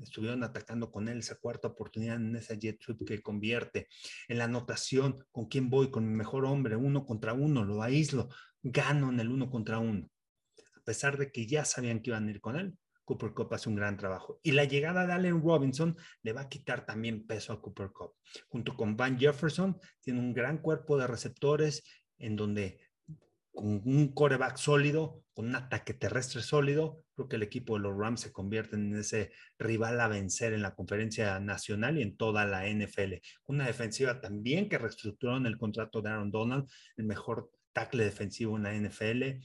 Estuvieron 0.03 0.43
atacando 0.43 0.91
con 0.91 1.09
él 1.09 1.19
esa 1.19 1.37
cuarta 1.37 1.69
oportunidad 1.69 2.17
en 2.17 2.35
esa 2.37 2.55
jet 2.55 2.81
sweep 2.81 3.07
que 3.07 3.23
convierte. 3.23 3.89
En 4.29 4.39
la 4.39 4.45
anotación, 4.45 5.25
¿con 5.31 5.47
quién 5.47 5.71
voy? 5.71 5.91
Con 5.91 6.07
mi 6.07 6.15
mejor 6.15 6.45
hombre, 6.45 6.77
uno 6.77 7.05
contra 7.05 7.33
uno, 7.33 7.65
lo 7.65 7.83
aíslo, 7.83 8.29
gano 8.63 9.11
en 9.11 9.21
el 9.21 9.31
uno 9.31 9.51
contra 9.51 9.79
uno. 9.79 10.09
A 10.77 10.85
pesar 10.85 11.17
de 11.17 11.31
que 11.31 11.47
ya 11.47 11.65
sabían 11.65 12.01
que 12.01 12.11
iban 12.11 12.27
a 12.27 12.31
ir 12.31 12.41
con 12.41 12.57
él, 12.57 12.77
Cooper 13.05 13.33
Cup 13.35 13.53
hace 13.55 13.69
un 13.69 13.77
gran 13.77 13.97
trabajo. 13.97 14.41
Y 14.43 14.53
la 14.53 14.65
llegada 14.65 15.07
de 15.07 15.13
Allen 15.13 15.43
Robinson 15.43 15.97
le 16.23 16.33
va 16.33 16.43
a 16.43 16.49
quitar 16.49 16.87
también 16.87 17.27
peso 17.27 17.53
a 17.53 17.61
Cooper 17.61 17.91
Cup. 17.91 18.15
Junto 18.49 18.77
con 18.77 18.97
Van 18.97 19.19
Jefferson, 19.19 19.79
tiene 20.01 20.21
un 20.21 20.33
gran 20.33 20.59
cuerpo 20.59 20.97
de 20.97 21.07
receptores 21.07 21.83
en 22.19 22.37
donde 22.37 22.81
con 23.53 23.83
un 23.85 24.13
coreback 24.15 24.57
sólido, 24.57 25.23
con 25.35 25.47
un 25.47 25.55
ataque 25.55 25.95
terrestre 25.95 26.43
sólido, 26.43 27.05
creo 27.15 27.29
que 27.29 27.37
el 27.37 27.43
equipo 27.43 27.75
de 27.75 27.81
los 27.81 27.97
Rams 27.97 28.21
se 28.21 28.33
convierte 28.33 28.77
en 28.77 28.95
ese 28.97 29.33
rival 29.59 30.01
a 30.01 30.09
vencer 30.09 30.53
en 30.53 30.63
la 30.63 30.75
conferencia 30.75 31.39
nacional 31.39 31.99
y 31.99 32.03
en 32.03 32.17
toda 32.17 32.47
la 32.47 32.67
NFL. 32.67 33.15
Una 33.47 33.67
defensiva 33.67 34.21
también 34.21 34.69
que 34.69 34.79
reestructuró 34.79 35.37
en 35.37 35.47
el 35.47 35.59
contrato 35.59 36.01
de 36.01 36.11
Aaron 36.11 36.31
Donald, 36.31 36.69
el 36.97 37.05
mejor 37.05 37.51
tackle 37.73 38.05
defensivo 38.05 38.57
en 38.57 38.63
la 38.63 38.75
NFL, 38.75 39.43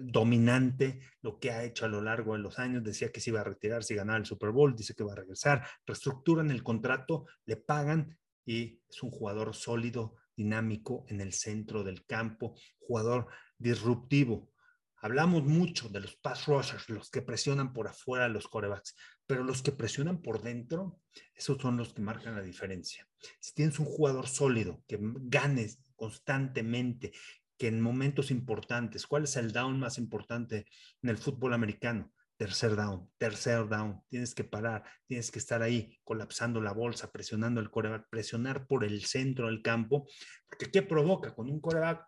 dominante 0.00 1.00
lo 1.22 1.38
que 1.38 1.50
ha 1.50 1.64
hecho 1.64 1.84
a 1.84 1.88
lo 1.88 2.00
largo 2.00 2.34
de 2.34 2.40
los 2.40 2.58
años. 2.58 2.84
Decía 2.84 3.10
que 3.10 3.20
se 3.20 3.30
iba 3.30 3.40
a 3.40 3.44
retirar 3.44 3.84
si 3.84 3.94
ganaba 3.94 4.18
el 4.18 4.26
Super 4.26 4.50
Bowl, 4.50 4.74
dice 4.76 4.94
que 4.94 5.04
va 5.04 5.12
a 5.12 5.16
regresar, 5.16 5.66
reestructuran 5.86 6.50
el 6.50 6.62
contrato, 6.62 7.26
le 7.46 7.56
pagan 7.56 8.16
y 8.44 8.80
es 8.88 9.02
un 9.02 9.10
jugador 9.10 9.54
sólido, 9.54 10.16
dinámico 10.40 11.04
en 11.08 11.20
el 11.20 11.34
centro 11.34 11.84
del 11.84 12.06
campo, 12.06 12.54
jugador 12.78 13.26
disruptivo. 13.58 14.50
Hablamos 14.96 15.44
mucho 15.44 15.90
de 15.90 16.00
los 16.00 16.16
pass 16.16 16.46
rushers, 16.46 16.88
los 16.88 17.10
que 17.10 17.20
presionan 17.20 17.74
por 17.74 17.88
afuera 17.88 18.26
los 18.28 18.48
corebacks, 18.48 18.96
pero 19.26 19.44
los 19.44 19.62
que 19.62 19.72
presionan 19.72 20.22
por 20.22 20.42
dentro, 20.42 20.98
esos 21.34 21.60
son 21.60 21.76
los 21.76 21.92
que 21.92 22.00
marcan 22.00 22.36
la 22.36 22.42
diferencia. 22.42 23.06
Si 23.38 23.52
tienes 23.52 23.78
un 23.78 23.86
jugador 23.86 24.28
sólido, 24.28 24.82
que 24.88 24.98
ganes 25.00 25.78
constantemente, 25.94 27.12
que 27.58 27.68
en 27.68 27.82
momentos 27.82 28.30
importantes, 28.30 29.06
¿cuál 29.06 29.24
es 29.24 29.36
el 29.36 29.52
down 29.52 29.78
más 29.78 29.98
importante 29.98 30.66
en 31.02 31.10
el 31.10 31.18
fútbol 31.18 31.52
americano? 31.52 32.12
Tercer 32.40 32.74
down, 32.74 33.06
tercer 33.18 33.68
down, 33.68 34.02
tienes 34.08 34.34
que 34.34 34.44
parar, 34.44 34.82
tienes 35.06 35.30
que 35.30 35.38
estar 35.38 35.60
ahí 35.60 36.00
colapsando 36.04 36.62
la 36.62 36.72
bolsa, 36.72 37.12
presionando 37.12 37.60
el 37.60 37.70
coreback, 37.70 38.08
presionar 38.08 38.66
por 38.66 38.82
el 38.82 39.04
centro 39.04 39.48
del 39.48 39.60
campo, 39.60 40.08
porque 40.48 40.70
¿qué 40.70 40.80
provoca? 40.80 41.34
Con 41.34 41.50
un 41.50 41.60
coreback 41.60 42.02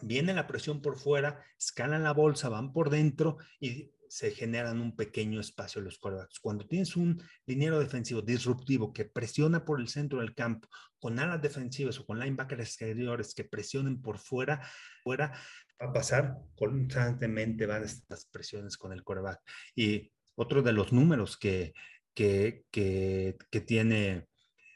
viene 0.00 0.32
la 0.32 0.46
presión 0.46 0.80
por 0.80 0.98
fuera, 0.98 1.44
escalan 1.58 2.02
la 2.02 2.14
bolsa, 2.14 2.48
van 2.48 2.72
por 2.72 2.88
dentro 2.88 3.36
y 3.60 3.92
se 4.08 4.30
generan 4.30 4.80
un 4.80 4.96
pequeño 4.96 5.38
espacio 5.38 5.82
los 5.82 5.98
corebacks. 5.98 6.40
Cuando 6.40 6.66
tienes 6.66 6.96
un 6.96 7.22
liniero 7.44 7.78
defensivo 7.78 8.22
disruptivo 8.22 8.90
que 8.90 9.04
presiona 9.04 9.66
por 9.66 9.82
el 9.82 9.88
centro 9.88 10.20
del 10.20 10.34
campo, 10.34 10.68
con 10.98 11.18
alas 11.18 11.42
defensivas 11.42 12.00
o 12.00 12.06
con 12.06 12.18
linebackers 12.18 12.62
exteriores 12.62 13.34
que 13.34 13.44
presionen 13.44 14.00
por 14.00 14.16
fuera, 14.16 14.66
fuera 15.02 15.38
va 15.80 15.90
a 15.90 15.92
pasar 15.92 16.38
constantemente, 16.56 17.66
van 17.66 17.84
estas 17.84 18.26
presiones 18.26 18.76
con 18.76 18.92
el 18.92 19.04
coreback. 19.04 19.40
Y 19.74 20.10
otro 20.34 20.62
de 20.62 20.72
los 20.72 20.92
números 20.92 21.36
que, 21.36 21.72
que, 22.14 22.64
que, 22.70 23.36
que 23.50 23.60
tiene 23.60 24.28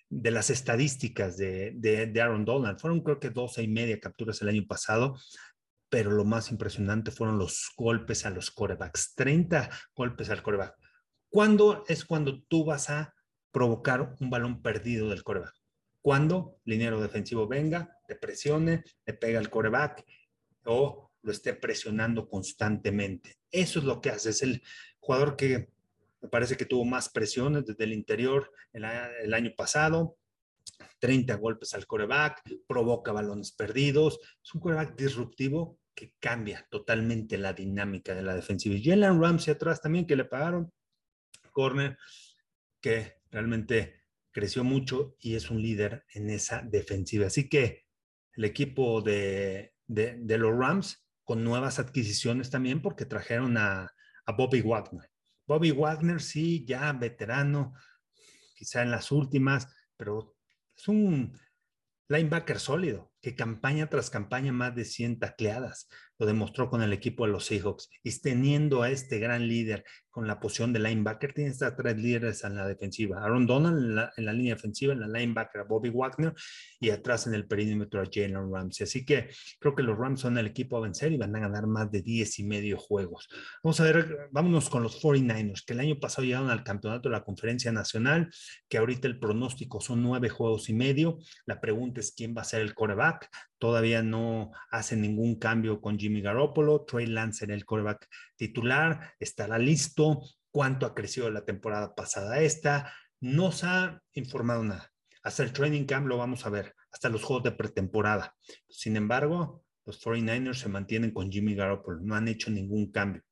de 0.08 0.30
las 0.30 0.50
estadísticas 0.50 1.36
de, 1.38 1.72
de, 1.74 2.20
Aaron 2.20 2.44
Donald. 2.44 2.78
Fueron 2.78 3.00
creo 3.00 3.18
que 3.18 3.30
12 3.30 3.62
y 3.62 3.68
media 3.68 3.98
capturas 3.98 4.42
el 4.42 4.48
año 4.48 4.66
pasado 4.66 5.16
pero 5.92 6.10
lo 6.10 6.24
más 6.24 6.50
impresionante 6.50 7.10
fueron 7.10 7.36
los 7.36 7.70
golpes 7.76 8.24
a 8.24 8.30
los 8.30 8.50
corebacks, 8.50 9.14
30 9.14 9.68
golpes 9.94 10.30
al 10.30 10.42
coreback. 10.42 10.74
¿Cuándo 11.28 11.84
es 11.86 12.06
cuando 12.06 12.42
tú 12.44 12.64
vas 12.64 12.88
a 12.88 13.14
provocar 13.50 14.16
un 14.18 14.30
balón 14.30 14.62
perdido 14.62 15.10
del 15.10 15.22
coreback? 15.22 15.52
Cuando 16.00 16.56
el 16.64 16.72
liniero 16.72 16.98
defensivo 16.98 17.46
venga, 17.46 17.98
te 18.08 18.16
presione, 18.16 18.84
le 19.04 19.12
pega 19.12 19.38
al 19.38 19.50
coreback 19.50 20.02
o 20.64 21.10
lo 21.22 21.32
esté 21.32 21.54
presionando 21.54 22.28
constantemente. 22.28 23.36
Eso 23.50 23.78
es 23.78 23.84
lo 23.84 24.00
que 24.00 24.10
hace. 24.10 24.30
Es 24.30 24.42
el 24.42 24.62
jugador 24.98 25.36
que 25.36 25.68
me 26.20 26.28
parece 26.28 26.56
que 26.56 26.66
tuvo 26.66 26.84
más 26.84 27.08
presiones 27.08 27.66
desde 27.66 27.84
el 27.84 27.92
interior 27.92 28.52
el, 28.72 29.34
año 29.34 29.52
pasado. 29.56 30.16
30 30.98 31.34
golpes 31.36 31.74
al 31.74 31.86
coreback, 31.86 32.42
provoca 32.66 33.12
balones 33.12 33.52
perdidos. 33.52 34.20
Es 34.42 34.54
un 34.54 34.60
coreback 34.60 34.96
disruptivo 34.96 35.78
que 35.94 36.14
cambia 36.18 36.66
totalmente 36.70 37.36
la 37.38 37.52
dinámica 37.52 38.14
de 38.14 38.22
la 38.22 38.34
defensiva. 38.34 38.76
Y 38.76 38.84
Jalen 38.84 39.20
Ramsey 39.20 39.54
atrás 39.54 39.80
también, 39.80 40.06
que 40.06 40.16
le 40.16 40.24
pagaron 40.24 40.72
corner, 41.50 41.98
que 42.80 43.14
realmente 43.30 44.02
creció 44.30 44.64
mucho 44.64 45.16
y 45.20 45.34
es 45.34 45.50
un 45.50 45.60
líder 45.60 46.04
en 46.14 46.30
esa 46.30 46.62
defensiva. 46.62 47.26
Así 47.26 47.48
que 47.48 47.84
el 48.34 48.44
equipo 48.44 49.02
de, 49.02 49.71
de, 49.94 50.38
los 50.38 50.56
Rams, 50.56 51.06
con 51.24 51.44
nuevas 51.44 51.78
adquisiciones 51.78 52.50
también, 52.50 52.82
porque 52.82 53.04
trajeron 53.04 53.56
a, 53.56 53.92
a 54.26 54.32
Bobby 54.32 54.60
Wagner. 54.60 55.10
Bobby 55.46 55.70
Wagner, 55.70 56.20
sí, 56.20 56.64
ya 56.66 56.92
veterano, 56.92 57.74
quizá 58.54 58.82
en 58.82 58.90
las 58.90 59.10
últimas, 59.10 59.68
pero 59.96 60.36
es 60.76 60.88
un 60.88 61.38
linebacker 62.08 62.58
sólido, 62.58 63.12
que 63.20 63.34
campaña 63.34 63.88
tras 63.88 64.10
campaña 64.10 64.52
más 64.52 64.74
de 64.74 64.84
100 64.84 65.18
tacleadas. 65.18 65.88
Lo 66.22 66.26
demostró 66.26 66.70
con 66.70 66.82
el 66.82 66.92
equipo 66.92 67.26
de 67.26 67.32
los 67.32 67.46
Seahawks. 67.46 67.90
Y 68.04 68.16
teniendo 68.20 68.82
a 68.82 68.90
este 68.90 69.18
gran 69.18 69.48
líder 69.48 69.84
con 70.08 70.28
la 70.28 70.38
posición 70.38 70.72
de 70.72 70.78
linebacker, 70.78 71.32
tiene 71.32 71.52
a 71.60 71.74
tres 71.74 71.96
líderes 71.96 72.44
en 72.44 72.54
la 72.54 72.64
defensiva. 72.68 73.24
Aaron 73.24 73.44
Donald 73.44 74.10
en 74.16 74.24
la, 74.24 74.32
línea 74.32 74.54
defensiva, 74.54 74.92
en 74.92 75.00
la 75.00 75.08
linebacker 75.08 75.64
Bobby 75.64 75.88
Wagner 75.88 76.32
y 76.78 76.90
atrás 76.90 77.26
en 77.26 77.34
el 77.34 77.48
perímetro 77.48 78.00
a 78.00 78.04
Jalen 78.04 78.52
Ramsey. 78.52 78.84
Así 78.84 79.04
que 79.04 79.30
creo 79.58 79.74
que 79.74 79.82
los 79.82 79.98
Rams 79.98 80.20
son 80.20 80.38
el 80.38 80.46
equipo 80.46 80.76
a 80.76 80.82
vencer 80.82 81.10
y 81.10 81.16
van 81.16 81.34
a 81.34 81.40
ganar 81.40 81.66
más 81.66 81.90
de 81.90 82.02
10 82.02 82.38
y 82.38 82.44
medio 82.44 82.78
juegos. 82.78 83.28
Vamos 83.64 83.80
a 83.80 83.84
ver, 83.84 84.28
vámonos 84.30 84.70
con 84.70 84.84
los 84.84 85.02
49ers, 85.02 85.64
que 85.66 85.72
el 85.72 85.80
año 85.80 85.98
pasado 85.98 86.24
llegaron 86.24 86.50
al 86.50 86.62
campeonato 86.62 87.08
de 87.08 87.14
la 87.14 87.24
conferencia 87.24 87.72
nacional, 87.72 88.30
que 88.68 88.78
ahorita 88.78 89.08
el 89.08 89.18
pronóstico 89.18 89.80
son 89.80 90.04
nueve 90.04 90.28
juegos 90.28 90.68
y 90.68 90.74
medio. 90.74 91.18
La 91.46 91.60
pregunta 91.60 92.00
es 92.00 92.12
quién 92.12 92.32
va 92.36 92.42
a 92.42 92.44
ser 92.44 92.60
el 92.60 92.74
coreback. 92.74 93.28
Todavía 93.62 94.02
no 94.02 94.50
hacen 94.72 95.02
ningún 95.02 95.36
cambio 95.36 95.80
con 95.80 95.96
Jimmy 95.96 96.20
Garoppolo. 96.20 96.84
Trey 96.84 97.06
Lance 97.06 97.44
en 97.44 97.52
el 97.52 97.64
coreback 97.64 98.08
titular. 98.34 99.14
Estará 99.20 99.56
listo. 99.56 100.20
¿Cuánto 100.50 100.84
ha 100.84 100.96
crecido 100.96 101.30
la 101.30 101.44
temporada 101.44 101.94
pasada 101.94 102.40
esta? 102.40 102.92
No 103.20 103.52
se 103.52 103.66
ha 103.66 104.02
informado 104.14 104.64
nada. 104.64 104.90
Hasta 105.22 105.44
el 105.44 105.52
training 105.52 105.84
camp 105.84 106.08
lo 106.08 106.18
vamos 106.18 106.44
a 106.44 106.50
ver. 106.50 106.74
Hasta 106.90 107.08
los 107.08 107.22
juegos 107.22 107.44
de 107.44 107.52
pretemporada. 107.52 108.34
Sin 108.68 108.96
embargo, 108.96 109.64
los 109.84 110.04
49ers 110.04 110.54
se 110.54 110.68
mantienen 110.68 111.12
con 111.12 111.30
Jimmy 111.30 111.54
Garoppolo. 111.54 112.00
No 112.00 112.16
han 112.16 112.26
hecho 112.26 112.50
ningún 112.50 112.90
cambio. 112.90 113.22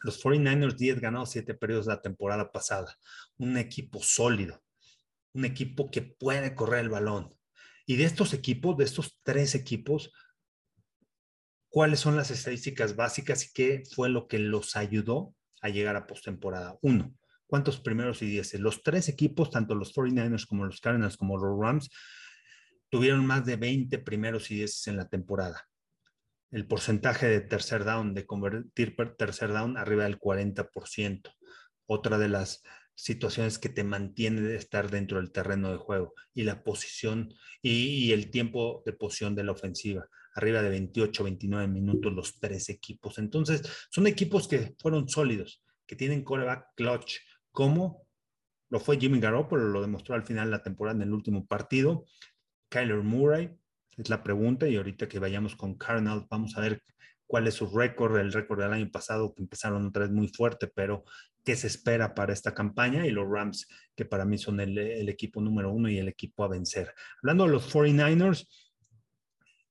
Los 0.00 0.24
49ers 0.24 0.76
10 0.76 0.98
ganados 0.98 1.32
7 1.32 1.52
periodos 1.52 1.84
la 1.84 2.00
temporada 2.00 2.50
pasada. 2.50 2.96
Un 3.36 3.58
equipo 3.58 4.02
sólido. 4.02 4.62
Un 5.34 5.44
equipo 5.44 5.90
que 5.90 6.00
puede 6.00 6.54
correr 6.54 6.84
el 6.84 6.88
balón 6.88 7.35
y 7.86 7.96
de 7.96 8.04
estos 8.04 8.34
equipos, 8.34 8.76
de 8.76 8.84
estos 8.84 9.20
tres 9.22 9.54
equipos, 9.54 10.12
¿cuáles 11.68 12.00
son 12.00 12.16
las 12.16 12.32
estadísticas 12.32 12.96
básicas 12.96 13.46
y 13.46 13.52
qué 13.52 13.82
fue 13.94 14.08
lo 14.08 14.26
que 14.26 14.40
los 14.40 14.74
ayudó 14.74 15.34
a 15.62 15.68
llegar 15.68 15.94
a 15.94 16.06
postemporada? 16.06 16.76
Uno, 16.82 17.14
¿cuántos 17.46 17.78
primeros 17.78 18.20
y 18.22 18.26
dieces? 18.26 18.60
Los 18.60 18.82
tres 18.82 19.08
equipos, 19.08 19.50
tanto 19.50 19.76
los 19.76 19.94
49ers 19.94 20.46
como 20.46 20.64
los 20.64 20.80
Cardinals 20.80 21.16
como 21.16 21.38
los 21.38 21.58
Rams, 21.58 21.88
tuvieron 22.88 23.24
más 23.24 23.46
de 23.46 23.56
20 23.56 23.98
primeros 23.98 24.50
y 24.50 24.56
dieces 24.56 24.88
en 24.88 24.96
la 24.96 25.08
temporada. 25.08 25.68
El 26.50 26.66
porcentaje 26.66 27.28
de 27.28 27.40
tercer 27.40 27.84
down, 27.84 28.14
de 28.14 28.26
convertir 28.26 28.96
tercer 29.16 29.52
down, 29.52 29.76
arriba 29.76 30.04
del 30.04 30.18
40%. 30.18 31.32
Otra 31.86 32.18
de 32.18 32.28
las 32.28 32.62
situaciones 32.96 33.58
que 33.58 33.68
te 33.68 33.84
mantienen 33.84 34.44
de 34.44 34.56
estar 34.56 34.90
dentro 34.90 35.18
del 35.18 35.30
terreno 35.30 35.70
de 35.70 35.76
juego 35.76 36.14
y 36.34 36.42
la 36.44 36.64
posición 36.64 37.32
y, 37.62 38.10
el 38.12 38.30
tiempo 38.30 38.82
de 38.86 38.94
posición 38.94 39.34
de 39.34 39.44
la 39.44 39.52
ofensiva, 39.52 40.08
arriba 40.34 40.62
de 40.62 40.70
28, 40.70 41.24
29 41.24 41.68
minutos 41.68 42.12
los 42.12 42.40
tres 42.40 42.68
equipos. 42.70 43.18
Entonces, 43.18 43.62
son 43.90 44.06
equipos 44.06 44.48
que 44.48 44.74
fueron 44.80 45.08
sólidos, 45.08 45.62
que 45.86 45.94
tienen 45.94 46.24
coreback 46.24 46.74
clutch, 46.74 47.18
como 47.52 48.06
lo 48.70 48.80
fue 48.80 48.98
Jimmy 48.98 49.20
Garoppolo, 49.20 49.68
lo 49.68 49.82
demostró 49.82 50.14
al 50.14 50.24
final 50.24 50.46
de 50.46 50.56
la 50.56 50.62
temporada 50.62 50.96
en 50.96 51.02
el 51.02 51.12
último 51.12 51.46
partido. 51.46 52.06
Kyler 52.70 53.02
Murray, 53.02 53.50
es 53.96 54.08
la 54.08 54.22
pregunta, 54.22 54.66
y 54.66 54.76
ahorita 54.76 55.06
que 55.06 55.18
vayamos 55.18 55.54
con 55.54 55.76
Cardinals, 55.76 56.26
vamos 56.28 56.56
a 56.56 56.62
ver 56.62 56.82
cuál 57.26 57.46
es 57.46 57.54
su 57.54 57.66
récord, 57.66 58.16
el 58.18 58.32
récord 58.32 58.60
del 58.60 58.72
año 58.72 58.90
pasado, 58.90 59.34
que 59.34 59.42
empezaron 59.42 59.86
otra 59.86 60.04
vez 60.04 60.12
muy 60.12 60.28
fuerte, 60.28 60.66
pero 60.66 61.04
qué 61.46 61.54
se 61.54 61.68
espera 61.68 62.12
para 62.12 62.32
esta 62.32 62.52
campaña 62.52 63.06
y 63.06 63.12
los 63.12 63.30
Rams, 63.30 63.68
que 63.94 64.04
para 64.04 64.24
mí 64.24 64.36
son 64.36 64.58
el, 64.58 65.08
equipo 65.08 65.40
número 65.40 65.70
uno 65.70 65.88
y 65.88 65.96
el 65.96 66.08
equipo 66.08 66.42
a 66.42 66.48
vencer. 66.48 66.92
Hablando 67.22 67.44
de 67.44 67.52
los 67.52 67.72
49ers, 67.72 68.48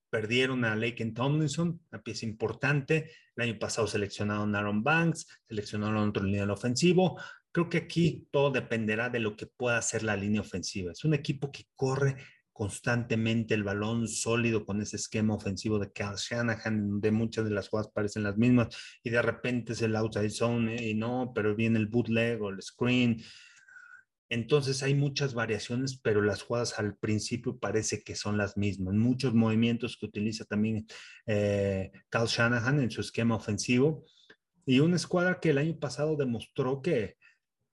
perdieron 0.10 0.64
a 0.64 0.74
Laken 0.78 1.14
Tomlinson, 1.14 1.82
una 1.92 2.02
pieza 2.02 2.26
importante. 2.26 3.12
El 3.36 3.50
año 3.50 3.60
pasado 3.60 3.88
seleccionaron 3.88 4.56
a 4.56 4.60
Aaron 4.60 4.84
Banks, 4.84 5.28
seleccionaron 5.50 6.08
otro 6.08 6.24
línea 6.24 6.50
ofensivo. 6.50 7.20
Creo 7.52 7.70
que 7.70 7.80
aquí 7.80 8.26
todo 8.32 8.52
dependerá 8.52 9.10
de 9.10 9.20
lo 9.20 9.36
que 9.36 9.46
pueda 9.46 9.78
hacer 9.78 10.02
la 10.04 10.16
línea 10.16 10.40
ofensiva. 10.40 10.94
Es 10.94 11.04
un 11.04 11.14
equipo 11.14 11.52
que 11.52 11.66
corre 11.76 12.16
constantemente 12.56 13.54
el 13.54 13.66
balón 13.66 14.08
sólido 14.08 14.66
con 14.66 14.82
ese 14.82 14.96
esquema 14.96 15.36
ofensivo 15.36 15.78
de 15.78 15.92
Cal 15.92 16.16
Shanahan, 16.16 16.90
donde 16.90 17.12
muchas 17.12 17.44
de 17.44 17.52
las 17.52 17.68
jugadas 17.68 17.92
parecen 17.92 18.24
las 18.24 18.38
mismas 18.38 18.70
y 19.04 19.10
de 19.10 19.22
repente 19.22 19.74
es 19.74 19.82
el 19.82 19.94
outside 19.94 20.30
zone 20.30 20.82
y 20.82 20.94
no, 20.94 21.34
pero 21.36 21.54
viene 21.54 21.78
el 21.80 21.88
bootleg 21.88 22.42
o 22.42 22.52
el 22.52 22.62
screen. 22.62 23.22
Entonces 24.30 24.82
hay 24.84 24.96
muchas 24.96 25.34
variaciones, 25.34 26.00
pero 26.02 26.22
las 26.22 26.44
jugadas 26.44 26.80
al 26.80 26.96
principio 26.96 27.60
parece 27.60 28.04
que 28.04 28.16
son 28.16 28.38
las 28.38 28.56
mismas. 28.56 28.96
Muchos 28.96 29.34
movimientos 29.34 29.98
que 30.00 30.06
utiliza 30.06 30.46
también 30.46 30.88
eh, 31.26 31.92
Cal 32.08 32.28
Shanahan 32.28 32.80
en 32.80 32.90
su 32.90 33.02
esquema 33.02 33.36
ofensivo. 33.36 34.06
Y 34.66 34.80
una 34.80 34.96
escuadra 34.96 35.42
que 35.42 35.50
el 35.50 35.58
año 35.58 35.78
pasado 35.78 36.16
demostró 36.16 36.82
que, 36.82 37.18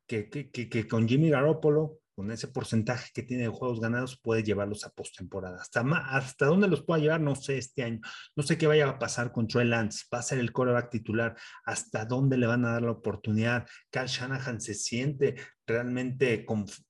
que, 0.09 0.29
que, 0.29 0.51
que 0.51 0.89
con 0.89 1.09
Jimmy 1.09 1.31
Garoppolo 1.31 2.02
con 2.15 2.31
ese 2.31 2.49
porcentaje 2.49 3.11
que 3.15 3.23
tiene 3.23 3.45
de 3.45 3.49
juegos 3.49 3.81
ganados, 3.81 4.21
puede 4.21 4.43
llevarlos 4.43 4.85
a 4.85 4.91
postemporada. 4.91 5.61
Hasta, 5.61 5.81
hasta 5.81 6.47
dónde 6.47 6.69
los 6.69 6.85
pueda 6.85 7.01
llevar, 7.01 7.21
no 7.21 7.35
sé 7.35 7.59
este 7.59 7.83
año. 7.83 8.01
No 8.37 8.43
sé 8.43 8.59
qué 8.59 8.67
vaya 8.67 8.89
a 8.89 8.99
pasar 8.99 9.33
con 9.33 9.49
Trey 9.49 9.67
Lance. 9.67 10.05
Va 10.13 10.19
a 10.19 10.23
ser 10.23 10.39
el 10.39 10.53
coreback 10.53 10.91
titular. 10.91 11.37
¿Hasta 11.65 12.05
dónde 12.05 12.37
le 12.37 12.47
van 12.47 12.65
a 12.65 12.73
dar 12.73 12.83
la 12.83 12.93
oportunidad? 12.93 13.67
Cal 13.91 14.09
Shanahan 14.09 14.61
se 14.61 14.75
siente 14.75 15.37
realmente 15.67 16.45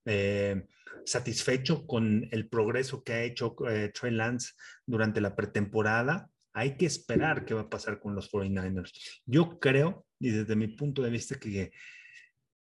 eh, 0.05 0.65
satisfecho 1.05 1.85
con 1.87 2.27
el 2.31 2.49
progreso 2.49 3.03
que 3.03 3.13
ha 3.13 3.23
hecho 3.23 3.55
eh, 3.69 3.91
Trey 3.93 4.13
Lance 4.13 4.53
durante 4.85 5.21
la 5.21 5.35
pretemporada. 5.35 6.29
Hay 6.53 6.77
que 6.77 6.85
esperar 6.85 7.45
qué 7.45 7.53
va 7.53 7.61
a 7.61 7.69
pasar 7.69 7.99
con 7.99 8.13
los 8.13 8.31
49ers. 8.31 8.91
Yo 9.25 9.59
creo, 9.59 10.05
y 10.19 10.29
desde 10.29 10.55
mi 10.55 10.67
punto 10.67 11.01
de 11.01 11.09
vista, 11.09 11.39
que 11.39 11.71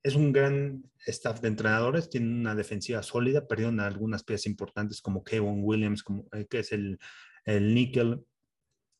es 0.03 0.15
un 0.15 0.33
gran 0.33 0.83
staff 1.05 1.39
de 1.39 1.47
entrenadores, 1.47 2.09
tiene 2.09 2.27
una 2.27 2.55
defensiva 2.55 3.01
sólida, 3.01 3.47
perdieron 3.47 3.79
algunas 3.79 4.23
piezas 4.23 4.47
importantes 4.47 5.01
como 5.01 5.23
Kevin 5.23 5.61
Williams, 5.63 6.03
como, 6.03 6.27
eh, 6.33 6.45
que 6.49 6.59
es 6.59 6.73
el, 6.73 6.99
el 7.45 7.73
nickel, 7.73 8.21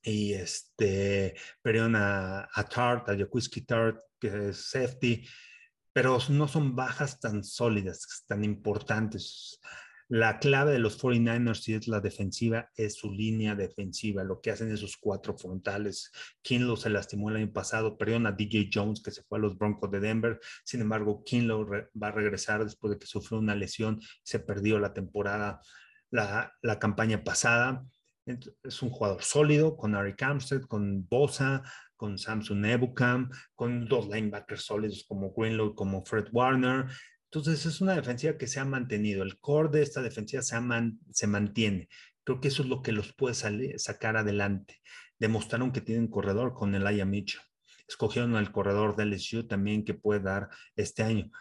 y 0.02 0.34
este, 0.34 1.36
perdieron 1.62 1.96
a, 1.96 2.50
a 2.54 2.64
Tart, 2.64 3.10
a 3.10 3.18
Jaquiski 3.18 3.62
Tart, 3.62 4.02
que 4.20 4.50
es 4.50 4.70
safety, 4.70 5.26
pero 5.94 6.18
no 6.30 6.48
son 6.48 6.76
bajas 6.76 7.20
tan 7.20 7.44
sólidas, 7.44 8.24
tan 8.28 8.44
importantes. 8.44 9.60
La 10.10 10.40
clave 10.40 10.72
de 10.74 10.80
los 10.80 11.02
49ers, 11.02 11.62
si 11.62 11.74
es 11.74 11.88
la 11.88 12.00
defensiva, 12.00 12.70
es 12.76 12.96
su 12.96 13.12
línea 13.12 13.56
defensiva, 13.56 14.24
lo 14.24 14.42
que 14.42 14.52
hacen 14.52 14.72
esos 14.72 14.98
cuatro 14.98 15.38
frontales. 15.38 16.12
Kinlow 16.42 16.76
se 16.78 16.90
lastimó 16.90 17.30
el 17.30 17.38
año 17.38 17.54
pasado, 17.54 17.98
perdieron 17.98 18.28
a 18.28 18.32
DJ 18.34 18.70
Jones, 18.74 19.02
que 19.02 19.12
se 19.12 19.24
fue 19.24 19.40
a 19.40 19.42
los 19.42 19.58
Broncos 19.58 19.90
de 19.92 20.00
Denver. 20.00 20.40
Sin 20.66 20.82
embargo, 20.82 21.24
Kinlow 21.26 21.68
va 22.02 22.08
a 22.08 22.12
regresar 22.12 22.64
después 22.64 22.94
de 22.94 23.00
que 23.00 23.08
sufrió 23.08 23.40
una 23.40 23.56
lesión, 23.56 24.00
se 24.24 24.40
perdió 24.40 24.80
la 24.80 24.94
temporada, 24.94 25.62
la, 26.12 26.80
campaña 26.80 27.24
pasada. 27.24 27.84
Es 28.26 28.82
un 28.82 28.90
jugador 28.90 29.24
sólido 29.24 29.76
con 29.76 29.96
Ari 29.96 30.16
Kamstead, 30.16 30.62
con 30.62 31.08
Bosa, 31.08 31.64
con 31.96 32.18
Samsung 32.18 32.66
Ebukam, 32.66 33.30
con 33.56 33.86
dos 33.88 34.08
linebackers 34.08 34.66
sólidos 34.66 35.06
como 35.08 35.34
Greenlow, 35.34 35.76
como 35.76 36.06
Fred 36.06 36.28
Warner. 36.32 36.86
Entonces 37.34 37.66
es 37.66 37.82
una 37.82 37.96
defensiva 37.96 38.38
que 38.38 38.46
se 38.46 38.60
ha 38.60 38.66
mantenido. 38.66 39.24
El 39.24 39.40
core 39.40 39.70
de 39.70 39.82
esta 39.82 40.04
defensiva 40.04 40.44
se, 40.44 41.26
mantiene. 41.26 41.90
Creo 42.24 42.40
que 42.40 42.50
eso 42.50 42.62
es 42.62 42.70
lo 42.70 42.84
que 42.84 42.92
los 42.92 43.12
puede 43.14 43.34
sacar 43.80 44.18
adelante. 44.18 44.84
Demostraron 45.18 45.72
que 45.72 45.82
tienen 45.82 46.10
corredor 46.10 46.54
con 46.54 46.76
el 46.76 46.86
Aya 46.86 47.06
Mitchell. 47.06 47.42
Escogieron 47.88 48.36
al 48.36 48.52
corredor 48.52 48.96
de 48.96 49.06
LSU 49.08 49.48
también 49.48 49.84
que 49.84 49.96
puede 49.96 50.20
dar 50.20 50.50
este 50.76 51.02
año. 51.02 51.32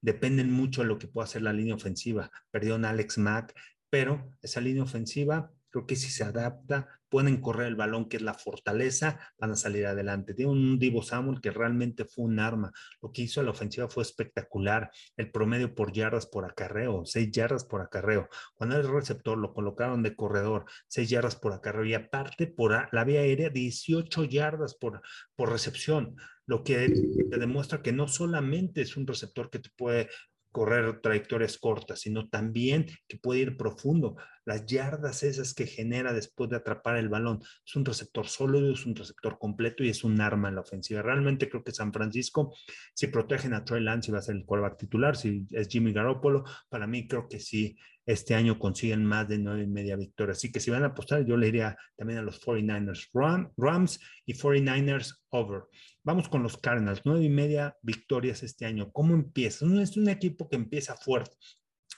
Dependen 0.00 0.50
mucho 0.50 0.80
de 0.80 0.88
lo 0.88 0.98
que 0.98 1.06
pueda 1.06 1.26
hacer 1.26 1.42
la 1.42 1.52
línea 1.52 1.74
ofensiva. 1.74 2.30
Perdieron 2.50 2.86
a 2.86 2.90
Alex 2.90 3.18
Mack, 3.18 3.54
pero 3.90 4.30
esa 4.40 4.62
línea 4.62 4.84
ofensiva 4.84 5.52
creo 5.72 5.86
que 5.86 5.96
si 5.96 6.10
se 6.10 6.22
adapta, 6.22 6.86
pueden 7.08 7.40
correr 7.40 7.66
el 7.66 7.76
balón, 7.76 8.08
que 8.08 8.18
es 8.18 8.22
la 8.22 8.34
fortaleza, 8.34 9.18
van 9.38 9.50
a 9.50 9.56
salir 9.56 9.86
adelante. 9.86 10.34
Tiene 10.34 10.52
un 10.52 10.78
Divo 10.78 11.02
Samuel 11.02 11.40
que 11.40 11.50
realmente 11.50 12.04
fue 12.04 12.26
un 12.26 12.38
arma. 12.38 12.72
Lo 13.00 13.10
que 13.12 13.22
hizo 13.22 13.42
la 13.42 13.50
ofensiva 13.50 13.88
fue 13.88 14.02
espectacular. 14.02 14.90
El 15.16 15.30
promedio 15.30 15.74
por 15.74 15.92
yardas 15.92 16.26
por 16.26 16.44
acarreo, 16.44 17.04
seis 17.04 17.30
yardas 17.32 17.64
por 17.64 17.80
acarreo. 17.80 18.28
Cuando 18.54 18.76
el 18.76 18.88
receptor 18.88 19.36
lo 19.36 19.52
colocaron 19.52 20.02
de 20.02 20.14
corredor, 20.14 20.66
seis 20.88 21.10
yardas 21.10 21.36
por 21.36 21.52
acarreo. 21.52 21.84
Y 21.84 21.94
aparte, 21.94 22.46
por 22.46 22.88
la 22.92 23.04
vía 23.04 23.20
aérea, 23.20 23.50
18 23.50 24.24
yardas 24.24 24.74
por, 24.74 25.02
por 25.34 25.50
recepción 25.50 26.16
lo 26.46 26.64
que 26.64 26.92
te 27.30 27.38
demuestra 27.38 27.82
que 27.82 27.92
no 27.92 28.08
solamente 28.08 28.82
es 28.82 28.96
un 28.96 29.06
receptor 29.06 29.48
que 29.48 29.60
te 29.60 29.70
puede 29.76 30.08
correr 30.52 31.00
trayectorias 31.00 31.58
cortas, 31.58 32.00
sino 32.00 32.28
también 32.28 32.86
que 33.08 33.16
puede 33.16 33.40
ir 33.40 33.56
profundo. 33.56 34.16
Las 34.44 34.66
yardas 34.66 35.22
esas 35.22 35.54
que 35.54 35.66
genera 35.66 36.12
después 36.12 36.50
de 36.50 36.56
atrapar 36.56 36.96
el 36.96 37.08
balón. 37.08 37.40
Es 37.64 37.74
un 37.74 37.84
receptor 37.84 38.28
sólido, 38.28 38.72
es 38.72 38.86
un 38.86 38.94
receptor 38.94 39.38
completo 39.38 39.82
y 39.82 39.88
es 39.88 40.04
un 40.04 40.20
arma 40.20 40.48
en 40.48 40.56
la 40.56 40.60
ofensiva. 40.60 41.02
Realmente 41.02 41.48
creo 41.48 41.64
que 41.64 41.72
San 41.72 41.92
Francisco, 41.92 42.54
si 42.94 43.06
protegen 43.06 43.54
a 43.54 43.64
Trey 43.64 43.82
Lance, 43.82 44.12
va 44.12 44.18
a 44.18 44.22
ser 44.22 44.36
el 44.36 44.44
quarterback 44.44 44.78
titular. 44.78 45.16
Si 45.16 45.46
es 45.50 45.68
Jimmy 45.68 45.92
Garoppolo, 45.92 46.44
para 46.68 46.86
mí 46.86 47.08
creo 47.08 47.28
que 47.28 47.40
sí, 47.40 47.76
este 48.06 48.34
año 48.34 48.58
consiguen 48.58 49.04
más 49.04 49.28
de 49.28 49.38
nueve 49.38 49.62
y 49.62 49.66
media 49.66 49.96
victorias. 49.96 50.38
Así 50.38 50.50
que 50.50 50.60
si 50.60 50.70
van 50.70 50.82
a 50.82 50.88
apostar, 50.88 51.24
yo 51.24 51.36
le 51.36 51.46
diría 51.46 51.76
también 51.96 52.18
a 52.18 52.22
los 52.22 52.40
49ers 52.40 53.10
Rams 53.56 54.00
y 54.26 54.34
49ers 54.34 55.20
over. 55.30 55.62
Vamos 56.02 56.28
con 56.28 56.42
los 56.42 56.56
Cardinals, 56.58 57.02
nueve 57.04 57.24
y 57.24 57.28
media 57.28 57.76
victorias 57.82 58.42
este 58.42 58.66
año. 58.66 58.90
¿Cómo 58.92 59.14
empieza? 59.14 59.66
Es 59.80 59.96
un 59.96 60.08
equipo 60.08 60.48
que 60.48 60.56
empieza 60.56 60.96
fuerte, 60.96 61.36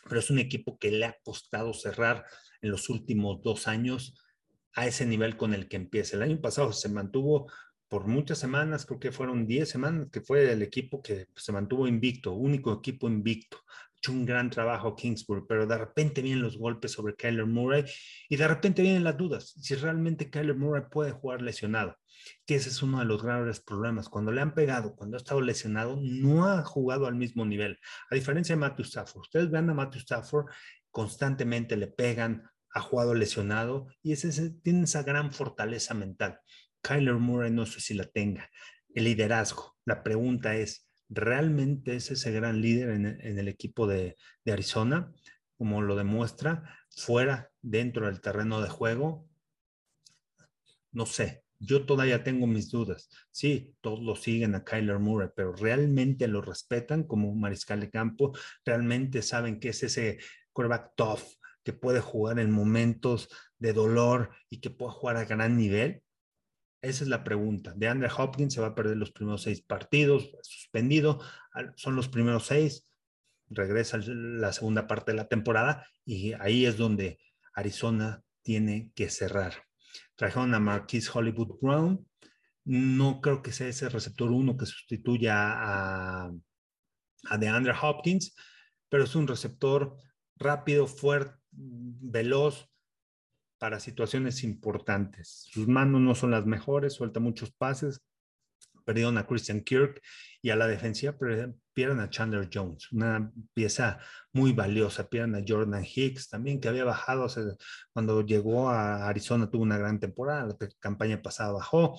pero 0.09 0.21
es 0.21 0.31
un 0.31 0.38
equipo 0.38 0.79
que 0.79 0.90
le 0.90 1.07
ha 1.07 1.17
costado 1.25 1.73
cerrar 1.73 2.25
en 2.61 2.71
los 2.71 2.90
últimos 2.90 3.43
dos 3.43 3.67
años 3.67 4.14
a 4.75 4.87
ese 4.87 5.07
nivel 5.07 5.37
con 5.37 5.55
el 5.55 5.69
que 5.69 5.77
empieza. 5.77 6.17
El 6.17 6.23
año 6.23 6.40
pasado 6.40 6.73
se 6.73 6.88
mantuvo 6.88 7.51
por 7.88 8.07
muchas 8.07 8.38
semanas, 8.38 8.87
creo 8.87 8.99
que 8.99 9.12
fueron 9.12 9.47
10 9.47 9.69
semanas, 9.69 10.09
que 10.11 10.21
fue 10.21 10.51
el 10.51 10.62
equipo 10.62 11.01
que 11.01 11.29
se 11.37 11.53
mantuvo 11.53 11.87
invicto, 11.87 12.33
único 12.33 12.73
equipo 12.73 13.07
invicto. 13.09 13.59
Un 14.09 14.27
gran 14.27 14.51
trabajo 14.51 14.95
Kingsbury, 14.95 15.43
pero 15.49 15.67
de 15.67 15.79
repente 15.79 16.23
vienen 16.23 16.43
los 16.43 16.59
golpes 16.59 16.93
sobre 16.93 17.14
Kyler 17.14 17.47
Murray 17.47 17.85
y 18.29 18.37
de 18.37 18.47
repente 18.47 18.83
vienen 18.83 19.05
las 19.05 19.17
dudas 19.17 19.55
si 19.61 19.75
realmente 19.75 20.31
Kyler 20.31 20.57
Murray 20.57 20.83
puede 20.90 21.12
jugar 21.12 21.40
lesionado 21.43 21.97
que 22.47 22.55
ese 22.55 22.69
es 22.69 22.83
uno 22.83 22.99
de 22.99 23.05
los 23.05 23.23
graves 23.23 23.61
problemas. 23.61 24.09
Cuando 24.09 24.33
le 24.33 24.40
han 24.40 24.55
pegado, 24.55 24.95
cuando 24.97 25.17
ha 25.17 25.19
estado 25.19 25.40
lesionado, 25.40 25.99
no 26.01 26.47
ha 26.47 26.62
jugado 26.64 27.07
al 27.07 27.14
mismo 27.14 27.45
nivel. 27.45 27.79
A 28.11 28.14
diferencia 28.14 28.55
de 28.55 28.61
Matthew 28.61 28.85
Stafford. 28.85 29.23
Ustedes 29.23 29.51
ven 29.51 29.71
a 29.71 29.75
Matthew 29.75 30.01
Stafford, 30.01 30.47
constantemente 30.90 31.77
le 31.77 31.88
pegan, 31.88 32.49
ha 32.73 32.81
jugado 32.81 33.14
lesionado 33.14 33.88
y 34.03 34.12
ese, 34.12 34.51
tiene 34.62 34.85
esa 34.85 35.03
gran 35.03 35.33
fortaleza 35.33 35.95
mental. 35.95 36.40
Kyler 36.83 37.14
Murray 37.14 37.51
no 37.51 37.67
sé 37.67 37.81
si 37.81 37.95
la 37.95 38.05
tenga. 38.05 38.51
El 38.95 39.05
liderazgo. 39.05 39.77
La 39.85 40.03
pregunta 40.03 40.57
es, 40.57 40.84
¿realmente 41.09 41.97
es 41.97 42.11
ese 42.11 42.33
gran 42.33 42.61
líder 42.61 42.90
en, 42.90 43.38
el 43.38 43.49
equipo 43.49 43.87
de, 43.87 44.17
Arizona? 44.47 45.12
Como 45.57 45.83
lo 45.83 45.97
demuestra, 45.97 46.79
fuera, 46.90 47.51
dentro 47.62 48.07
del 48.07 48.21
terreno 48.21 48.61
de 48.61 48.69
juego, 48.69 49.29
no 50.93 51.07
sé, 51.07 51.45
yo 51.59 51.87
todavía 51.87 52.23
tengo 52.23 52.47
mis 52.47 52.71
dudas. 52.71 53.09
Sí, 53.31 53.75
todos 53.81 54.01
lo 54.01 54.17
siguen 54.17 54.55
a 54.55 54.64
Kyler 54.64 54.99
Murray, 54.99 55.31
pero 55.35 55.55
realmente 55.55 56.29
lo 56.29 56.40
respetan 56.40 57.05
como 57.05 57.35
mariscal 57.35 57.81
de 57.81 57.90
campo, 57.90 58.33
realmente 58.64 59.23
saben 59.23 59.59
que 59.61 59.71
es 59.71 59.83
ese 59.83 60.19
quarterback 60.53 60.93
tough 60.97 61.23
que 61.64 61.73
puede 61.73 62.01
jugar 62.01 62.38
en 62.38 62.51
momentos 62.51 63.29
de 63.59 63.73
dolor 63.73 64.31
y 64.51 64.61
que 64.61 64.71
puede 64.71 64.93
jugar 64.93 65.17
a 65.17 65.25
gran 65.25 65.57
nivel. 65.57 66.04
Esa 66.85 67.05
es 67.05 67.09
la 67.09 67.25
pregunta. 67.25 67.73
De 67.75 67.88
Andre 67.88 68.11
Hopkins 68.14 68.53
se 68.53 68.61
va 68.61 68.68
a 68.68 68.75
perder 68.75 68.99
los 68.99 69.11
primeros 69.11 69.42
seis 69.42 69.62
partidos, 69.62 70.31
suspendido, 70.42 71.20
son 71.77 71.97
los 71.97 72.09
primeros 72.09 72.47
seis, 72.47 72.87
regresa 73.49 73.99
la 74.07 74.53
segunda 74.53 74.87
parte 74.87 75.12
de 75.12 75.16
la 75.16 75.29
temporada 75.29 75.87
y 76.05 76.35
ahí 76.35 76.66
es 76.66 76.77
donde 76.77 77.18
Arizona 77.55 78.23
tiene 78.42 78.90
que 78.94 79.09
cerrar. 79.09 79.55
Trajeron 80.14 80.55
a 80.55 80.61
Marquise 80.61 81.11
Hollywood 81.12 81.59
Brown. 81.61 82.07
No 82.64 83.20
creo 83.20 83.42
que 83.42 83.53
sea 83.53 83.68
ese 83.68 83.88
receptor 83.88 84.31
uno 84.31 84.57
que 84.57 84.66
sustituya 84.66 85.35
a, 85.37 86.33
a 87.31 87.38
DeAndre 87.38 87.75
Hopkins, 87.81 88.35
pero 88.90 89.05
es 89.05 89.14
un 89.14 89.27
receptor 89.27 89.97
rápido, 90.37 90.87
fuerte, 90.87 91.35
veloz 91.51 92.68
para 93.64 93.81
situaciones 93.81 94.44
importantes. 94.44 95.48
Sus 95.50 95.66
manos 95.66 95.98
no 95.98 96.14
son 96.14 96.33
las 96.33 96.44
mejores, 96.44 96.92
suelta 96.92 97.18
muchos 97.18 97.50
pases, 97.50 98.03
perdieron 98.85 99.16
a 99.16 99.27
Christian 99.27 99.62
Kirk 99.62 100.03
y 100.42 100.50
a 100.50 100.57
la 100.57 100.66
defensiva 100.66 101.16
pierden 101.72 102.00
a 102.00 102.11
Chandler 102.11 102.50
Jones, 102.53 102.92
una 102.92 103.33
pieza 103.55 104.00
muy 104.35 104.53
valiosa, 104.53 105.09
pierden 105.09 105.37
a 105.37 105.44
Jordan 105.48 105.83
Hicks 105.83 106.29
también, 106.29 106.61
que 106.61 106.68
había 106.68 106.85
bajado 106.85 107.27
cuando 107.90 108.20
llegó 108.20 108.68
a 108.68 109.09
Arizona, 109.09 109.48
tuvo 109.50 109.62
una 109.62 109.79
gran 109.79 109.98
temporada, 109.98 110.55
la 110.61 110.68
campaña 110.79 111.22
pasada 111.22 111.53
bajó, 111.53 111.98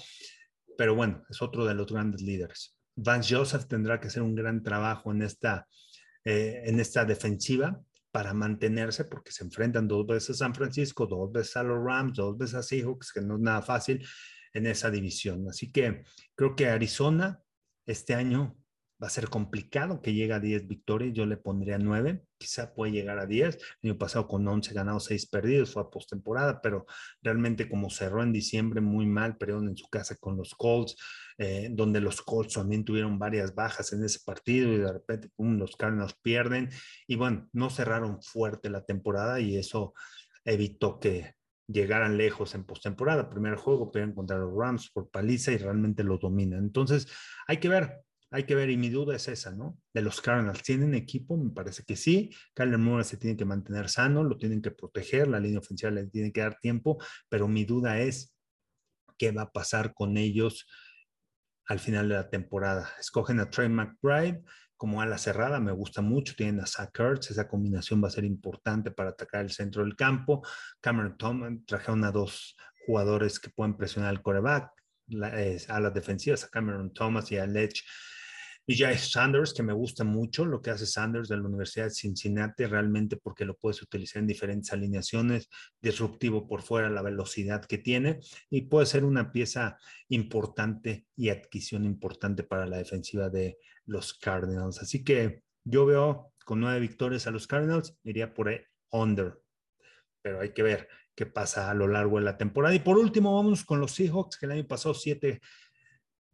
pero 0.78 0.94
bueno, 0.94 1.24
es 1.32 1.42
otro 1.42 1.66
de 1.66 1.74
los 1.74 1.92
grandes 1.92 2.22
líderes. 2.22 2.78
Vance 2.96 3.36
Joseph 3.36 3.66
tendrá 3.66 4.00
que 4.00 4.10
hacer 4.10 4.22
un 4.22 4.36
gran 4.36 4.62
trabajo 4.62 5.12
en 5.12 5.24
esta, 5.24 5.68
eh, 6.26 6.62
en 6.66 6.80
esta 6.80 7.06
defensiva 7.06 7.82
para 8.16 8.34
mantenerse 8.34 9.04
porque 9.04 9.34
se 9.34 9.44
enfrentan 9.44 9.90
dos 9.90 10.08
veces 10.08 10.38
a 10.38 10.46
San 10.46 10.56
Francisco, 10.56 11.06
dos 11.06 11.34
veces 11.34 11.58
a 11.58 11.64
los 11.64 11.84
Rams, 11.84 12.16
dos 12.16 12.38
veces 12.38 12.56
a 12.56 12.64
Seahawks, 12.64 13.12
que 13.12 13.20
no 13.20 13.36
es 13.36 13.42
nada 13.42 13.62
fácil 13.62 14.08
en 14.54 14.68
esa 14.68 14.90
división. 14.90 15.46
Así 15.50 15.70
que 15.70 16.02
creo 16.34 16.56
que 16.56 16.70
Arizona 16.70 17.42
este 17.86 18.16
año 18.16 18.56
va 19.02 19.08
a 19.08 19.10
ser 19.10 19.30
complicado 19.30 20.02
que 20.02 20.14
llegue 20.14 20.34
a 20.34 20.40
10 20.40 20.68
victorias, 20.68 21.14
yo 21.14 21.26
le 21.26 21.38
pondría 21.38 21.78
9, 21.78 22.24
quizá 22.38 22.74
puede 22.74 22.94
llegar 22.94 23.20
a 23.20 23.26
10, 23.26 23.56
el 23.82 23.90
año 23.90 23.98
pasado 23.98 24.28
con 24.28 24.48
11 24.48 24.74
ganados, 24.74 25.06
6 25.06 25.28
perdidos, 25.28 25.74
fue 25.74 25.84
a 25.84 25.90
postemporada, 25.90 26.62
pero 26.62 26.86
realmente 27.22 27.68
como 27.68 27.90
cerró 27.90 28.24
en 28.24 28.32
diciembre 28.32 28.82
muy 28.82 29.06
mal, 29.06 29.38
perdón, 29.38 29.70
en 29.70 29.78
su 29.78 29.88
casa 29.90 30.16
con 30.16 30.38
los 30.38 30.56
Colts, 30.56 30.96
eh, 31.38 31.70
donde 31.72 32.00
los 32.00 32.22
Colts 32.22 32.54
también 32.54 32.86
tuvieron 32.86 33.20
varias 33.20 33.54
bajas 33.54 33.92
en 33.92 34.04
ese 34.04 34.20
partido 34.26 34.72
y 34.72 34.78
de 34.78 34.94
repente 34.94 35.30
los 35.38 35.76
Cardinals 35.76 36.16
pierden 36.22 36.70
y 37.08 37.16
bueno, 37.16 37.50
no 37.52 37.70
cerraron 37.70 38.22
fuerte 38.22 38.70
la 38.70 38.86
temporada 38.86 39.42
y 39.42 39.58
eso 39.58 39.94
evitó 40.46 41.00
que 41.00 41.36
llegaran 41.68 42.18
lejos 42.18 42.56
en 42.56 42.64
postemporada. 42.64 43.30
Primer 43.30 43.56
juego, 43.56 43.92
pero 43.92 44.14
contra 44.14 44.38
los 44.38 44.54
Rams 44.56 44.92
por 44.92 45.10
paliza 45.10 45.52
y 45.52 45.58
realmente 45.58 46.04
lo 46.04 46.18
dominan. 46.18 46.60
Entonces, 46.60 47.08
hay 47.48 47.58
que 47.58 47.70
ver, 47.70 48.05
hay 48.32 48.44
que 48.44 48.56
ver, 48.56 48.70
y 48.70 48.78
mi 48.78 48.90
duda 48.90 49.16
es 49.16 49.28
esa, 49.28 49.52
¿no? 49.52 49.78
De 49.94 50.02
los 50.02 50.20
Cardinals, 50.20 50.62
¿tienen 50.62 50.94
equipo? 50.94 51.38
Me 51.38 51.52
parece 51.52 51.84
que 51.84 51.96
sí. 51.96 52.32
Kyler 52.54 52.78
Murray 52.78 53.06
se 53.06 53.18
tiene 53.18 53.38
que 53.38 53.46
mantener 53.46 53.88
sano, 53.90 54.24
lo 54.24 54.38
tienen 54.38 54.62
que 54.62 54.72
proteger, 54.72 55.28
la 55.28 55.40
línea 55.40 55.60
ofensiva 55.60 55.92
le 55.92 56.08
tiene 56.08 56.32
que 56.32 56.42
dar 56.42 56.60
tiempo, 56.60 56.98
pero 57.30 57.48
mi 57.48 57.66
duda 57.66 58.00
es 58.00 58.36
qué 59.18 59.32
va 59.32 59.44
a 59.44 59.52
pasar 59.52 59.94
con 59.94 60.18
ellos 60.18 60.68
al 61.68 61.80
final 61.80 62.10
de 62.10 62.16
la 62.16 62.30
temporada. 62.30 62.90
Escogen 63.00 63.40
a 63.40 63.50
Trey 63.50 63.70
McBride 63.70 64.44
como 64.78 65.02
ala 65.02 65.18
cerrada, 65.18 65.60
me 65.60 65.72
gusta 65.72 66.02
mucho. 66.02 66.36
Tienen 66.36 66.60
a 66.60 66.66
Zach 66.66 67.00
Ertz, 67.00 67.32
esa 67.32 67.48
combinación 67.48 68.04
va 68.04 68.08
a 68.10 68.12
ser 68.12 68.26
importante 68.26 68.92
para 68.92 69.12
atacar 69.12 69.42
el 69.42 69.52
centro 69.52 69.84
del 69.84 69.96
campo. 69.96 70.46
Cameron 70.82 71.18
Thomas, 71.18 71.54
trajeron 71.66 72.04
a 72.04 72.12
dos 72.12 72.58
jugadores 72.86 73.40
que 73.40 73.50
pueden 73.50 73.78
presionar 73.78 74.10
al 74.10 74.22
coreback, 74.22 74.72
a 75.70 75.80
las 75.80 75.94
defensivas, 75.94 76.44
a 76.44 76.50
Cameron 76.50 76.94
Thomas 76.94 77.32
y 77.32 77.38
a 77.38 77.48
Lech 77.48 77.84
y 78.68 78.76
Jay 78.76 78.98
Sanders, 78.98 79.54
que 79.54 79.64
me 79.64 79.74
gusta 79.74 80.04
mucho 80.04 80.46
lo 80.46 80.62
que 80.62 80.72
hace 80.72 80.86
Sanders 80.86 81.30
de 81.30 81.38
la 81.38 81.44
Universidad 81.44 81.86
de 81.86 81.92
Cincinnati, 81.92 82.66
realmente 82.66 83.18
porque 83.18 83.46
lo 83.46 83.56
puedes 83.56 83.82
utilizar 83.82 84.22
en 84.22 84.28
diferentes 84.28 84.74
alineaciones, 84.74 85.50
disruptivo 85.82 86.48
por 86.48 86.62
fuera, 86.64 86.90
la 86.90 87.04
velocidad 87.04 87.64
que 87.66 87.78
tiene, 87.78 88.20
y 88.50 88.62
puede 88.62 88.88
ser 88.88 89.06
una 89.06 89.32
pieza 89.32 89.78
importante 90.10 91.06
y 91.16 91.30
adquisición 91.30 91.86
importante 91.86 92.44
para 92.44 92.66
la 92.66 92.78
defensiva 92.78 93.30
de 93.30 93.58
los 93.86 94.14
Cardinals. 94.14 94.82
Así 94.82 95.04
que 95.04 95.44
yo 95.64 95.86
veo 95.86 96.34
con 96.44 96.60
nueve 96.60 96.80
victorias 96.80 97.28
a 97.28 97.32
los 97.32 97.48
Cardinals, 97.48 97.98
iría 98.04 98.34
por 98.34 98.52
under, 98.92 99.40
pero 100.22 100.42
hay 100.42 100.54
que 100.54 100.64
ver 100.64 100.88
qué 101.14 101.26
pasa 101.26 101.70
a 101.70 101.74
lo 101.74 101.88
largo 101.88 102.18
de 102.18 102.26
la 102.26 102.38
temporada. 102.38 102.76
Y 102.76 102.80
por 102.80 102.98
último, 102.98 103.36
vamos 103.36 103.64
con 103.64 103.80
los 103.80 103.92
Seahawks, 103.94 104.38
que 104.38 104.48
el 104.48 104.54
año 104.54 104.68
pasado 104.68 104.94
siete 104.94 105.40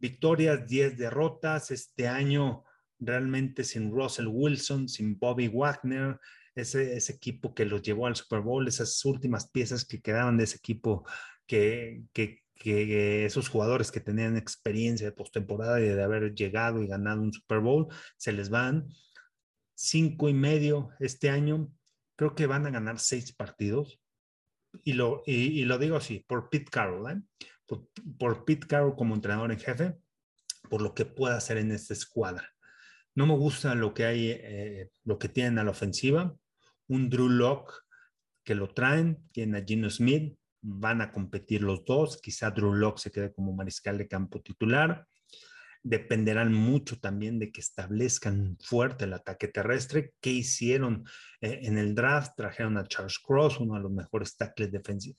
victorias, 0.02 0.66
10 0.66 0.98
derrotas. 0.98 1.70
Este 1.70 2.08
año 2.08 2.64
realmente 2.98 3.64
sin 3.64 3.90
Russell 3.90 4.26
Wilson, 4.26 4.88
sin 4.88 5.18
Bobby 5.18 5.48
Wagner, 5.48 6.18
ese, 6.54 6.96
ese, 6.96 7.14
equipo 7.14 7.54
que 7.54 7.64
los 7.64 7.82
llevó 7.82 8.06
al 8.06 8.16
Super 8.16 8.40
Bowl, 8.40 8.68
esas 8.68 9.02
últimas 9.04 9.48
piezas 9.50 9.84
que 9.84 10.02
quedaban 10.02 10.36
de 10.36 10.44
ese 10.44 10.58
equipo, 10.58 11.06
que, 11.46 12.02
que, 12.12 12.42
esos 13.24 13.48
jugadores 13.48 13.90
que 13.90 13.98
tenían 13.98 14.36
experiencia 14.36 15.04
de 15.04 15.16
postemporada 15.16 15.80
y 15.80 15.88
de 15.88 16.00
haber 16.00 16.32
llegado 16.32 16.80
y 16.80 16.86
ganado 16.86 17.20
un 17.20 17.32
Super 17.32 17.58
Bowl, 17.58 17.88
se 18.16 18.30
les 18.30 18.50
van. 18.50 18.86
Cinco 19.74 20.28
y 20.28 20.34
medio 20.34 20.90
este 21.00 21.28
año, 21.28 21.72
creo 22.14 22.36
que 22.36 22.46
van 22.46 22.66
a 22.66 22.70
ganar 22.70 23.00
seis 23.00 23.32
partidos. 23.32 24.00
Y 24.84 24.92
lo, 24.92 25.24
y, 25.26 25.64
lo 25.64 25.76
digo 25.76 25.96
así, 25.96 26.24
por 26.28 26.50
Pete 26.50 26.70
Carroll. 26.70 27.10
¿eh? 27.10 27.20
Por, 28.18 28.44
Pete 28.44 28.66
Carroll 28.66 28.96
como 28.96 29.14
entrenador 29.14 29.52
en 29.52 29.58
jefe, 29.58 29.96
por 30.68 30.82
lo 30.82 30.94
que 30.94 31.04
pueda 31.04 31.36
hacer 31.36 31.58
en 31.58 31.72
esta 31.72 31.94
escuadra. 31.94 32.48
No 33.14 33.26
me 33.26 33.34
gusta 33.34 33.74
lo 33.74 33.92
que 33.94 34.04
hay, 34.04 34.30
eh, 34.30 34.90
lo 35.04 35.18
que 35.18 35.28
tienen 35.28 35.58
a 35.58 35.64
la 35.64 35.70
ofensiva. 35.70 36.34
Un 36.88 37.10
Drew 37.10 37.28
Locke 37.28 37.72
que 38.44 38.54
lo 38.54 38.72
traen, 38.72 39.28
tienen 39.32 39.62
a 39.62 39.64
Gino 39.64 39.88
Smith, 39.90 40.36
van 40.62 41.00
a 41.00 41.12
competir 41.12 41.62
los 41.62 41.84
dos. 41.84 42.20
Quizá 42.20 42.50
Drew 42.50 42.74
Locke 42.74 43.00
se 43.00 43.12
quede 43.12 43.32
como 43.32 43.52
mariscal 43.52 43.98
de 43.98 44.08
campo 44.08 44.40
titular 44.40 45.06
dependerán 45.82 46.52
mucho 46.52 47.00
también 47.00 47.38
de 47.38 47.50
que 47.50 47.60
establezcan 47.60 48.56
fuerte 48.60 49.04
el 49.04 49.14
ataque 49.14 49.48
terrestre. 49.48 50.14
¿Qué 50.20 50.30
hicieron 50.30 51.04
eh, 51.40 51.60
en 51.62 51.78
el 51.78 51.94
draft? 51.94 52.32
Trajeron 52.36 52.78
a 52.78 52.86
Charles 52.86 53.18
Cross, 53.18 53.60
uno 53.60 53.74
de 53.74 53.80
los 53.80 53.90
mejores 53.90 54.36
tackles 54.36 54.70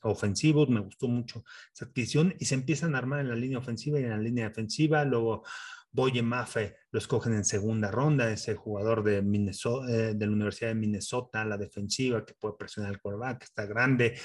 ofensivos. 0.01 0.69
Me 0.69 0.79
gustó 0.79 1.07
mucho 1.07 1.43
esa 1.73 1.85
adquisición 1.85 2.35
y 2.39 2.45
se 2.45 2.55
empiezan 2.55 2.95
a 2.95 2.99
armar 2.99 3.19
en 3.19 3.29
la 3.29 3.35
línea 3.35 3.59
ofensiva 3.59 3.99
y 3.99 4.03
en 4.03 4.11
la 4.11 4.17
línea 4.17 4.47
defensiva. 4.47 5.03
Luego 5.03 5.43
Boye 5.91 6.23
Mafe 6.23 6.77
lo 6.91 6.99
escogen 6.99 7.33
en 7.33 7.45
segunda 7.45 7.91
ronda, 7.91 8.31
ese 8.31 8.55
jugador 8.55 9.03
de, 9.03 9.21
Minnesota, 9.21 9.91
eh, 9.91 10.13
de 10.15 10.25
la 10.25 10.31
Universidad 10.31 10.69
de 10.69 10.75
Minnesota, 10.75 11.45
la 11.45 11.57
defensiva, 11.57 12.25
que 12.25 12.33
puede 12.33 12.55
presionar 12.57 12.93
el 12.93 13.01
quarterback, 13.01 13.43
está 13.43 13.65
grande 13.65 14.15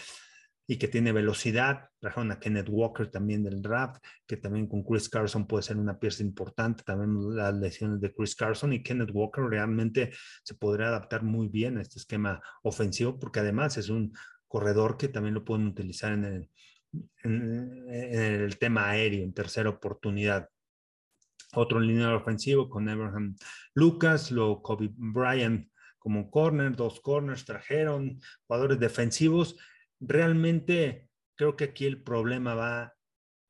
y 0.70 0.76
que 0.76 0.87
tiene 0.87 1.12
velocidad. 1.12 1.88
Trajeron 1.98 2.31
a 2.31 2.38
Kenneth 2.38 2.68
Walker 2.68 3.11
también 3.11 3.42
del 3.42 3.62
draft, 3.62 4.04
que 4.26 4.37
también 4.37 4.68
con 4.68 4.85
Chris 4.85 5.09
Carson 5.09 5.46
puede 5.46 5.62
ser 5.62 5.78
una 5.78 5.98
pieza 5.98 6.22
importante. 6.22 6.85
También 6.85 7.35
las 7.35 7.54
lesiones 7.54 8.00
de 8.02 8.12
Chris 8.12 8.37
Carson 8.37 8.74
y 8.74 8.83
Kenneth 8.83 9.11
Walker 9.14 9.44
realmente 9.44 10.12
se 10.44 10.54
podría 10.54 10.88
adaptar 10.88 11.22
muy 11.22 11.48
bien 11.48 11.78
a 11.78 11.83
este 11.83 11.98
esquema 11.98 12.42
ofensivo, 12.62 13.18
porque 13.18 13.40
además 13.40 13.78
es 13.78 13.88
un 13.88 14.12
corredor 14.46 14.98
que 14.98 15.09
también 15.09 15.35
lo 15.35 15.44
pueden 15.44 15.66
utilizar 15.66 16.12
en 16.12 16.24
el, 16.24 16.50
en, 17.24 17.88
el 17.88 18.59
tema 18.59 18.90
aéreo, 18.90 19.24
en 19.24 19.33
tercera 19.33 19.70
oportunidad. 19.70 20.50
Otro 21.54 21.81
lineal 21.81 22.14
ofensivo 22.14 22.68
con 22.68 22.90
Abraham 22.90 23.37
Lucas, 23.72 24.31
luego 24.31 24.62
Kobe 24.62 24.90
Bryant 24.94 25.66
como 25.98 26.31
corner, 26.31 26.76
dos 26.76 27.00
corners 27.00 27.46
trajeron, 27.46 28.20
jugadores 28.46 28.78
defensivos 28.78 29.57
realmente 30.00 31.08
creo 31.37 31.56
que 31.56 31.64
aquí 31.64 31.87
el 31.87 32.02
problema 32.02 32.54
va 32.54 32.82
a 32.82 32.94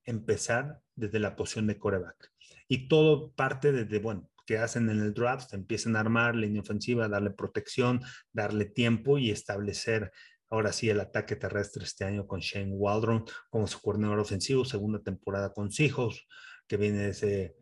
empezar 0.05 0.81
desde 0.95 1.19
la 1.19 1.37
posición 1.37 1.67
de 1.67 1.79
coreback. 1.79 2.33
Y 2.69 2.89
todo 2.89 3.33
parte 3.33 3.73
desde, 3.73 3.99
bueno, 3.99 4.31
que 4.47 4.59
hacen 4.59 4.89
en 4.89 5.01
el 5.01 5.13
draft, 5.13 5.53
empiezan 5.53 5.97
a 5.97 6.01
armar 6.01 6.35
línea 6.35 6.63
ofensiva, 6.63 7.09
darle 7.09 7.31
protección, 7.31 8.01
darle 8.33 8.65
tiempo 8.65 9.19
y 9.19 9.31
establecer 9.31 10.11
ahora 10.51 10.73
sí 10.73 10.89
el 10.89 11.01
ataque 11.01 11.37
terrestre 11.37 11.85
este 11.85 12.05
año 12.05 12.27
con 12.27 12.41
Shane 12.41 12.73
Waldron 12.73 13.25
como 13.51 13.67
su 13.67 13.81
coordinador 13.81 14.21
ofensivo, 14.21 14.65
segunda 14.65 15.01
temporada 15.01 15.53
con 15.53 15.71
Seahawks, 15.71 16.27
que 16.67 16.77
viene 16.79 17.11
ese 17.11 17.57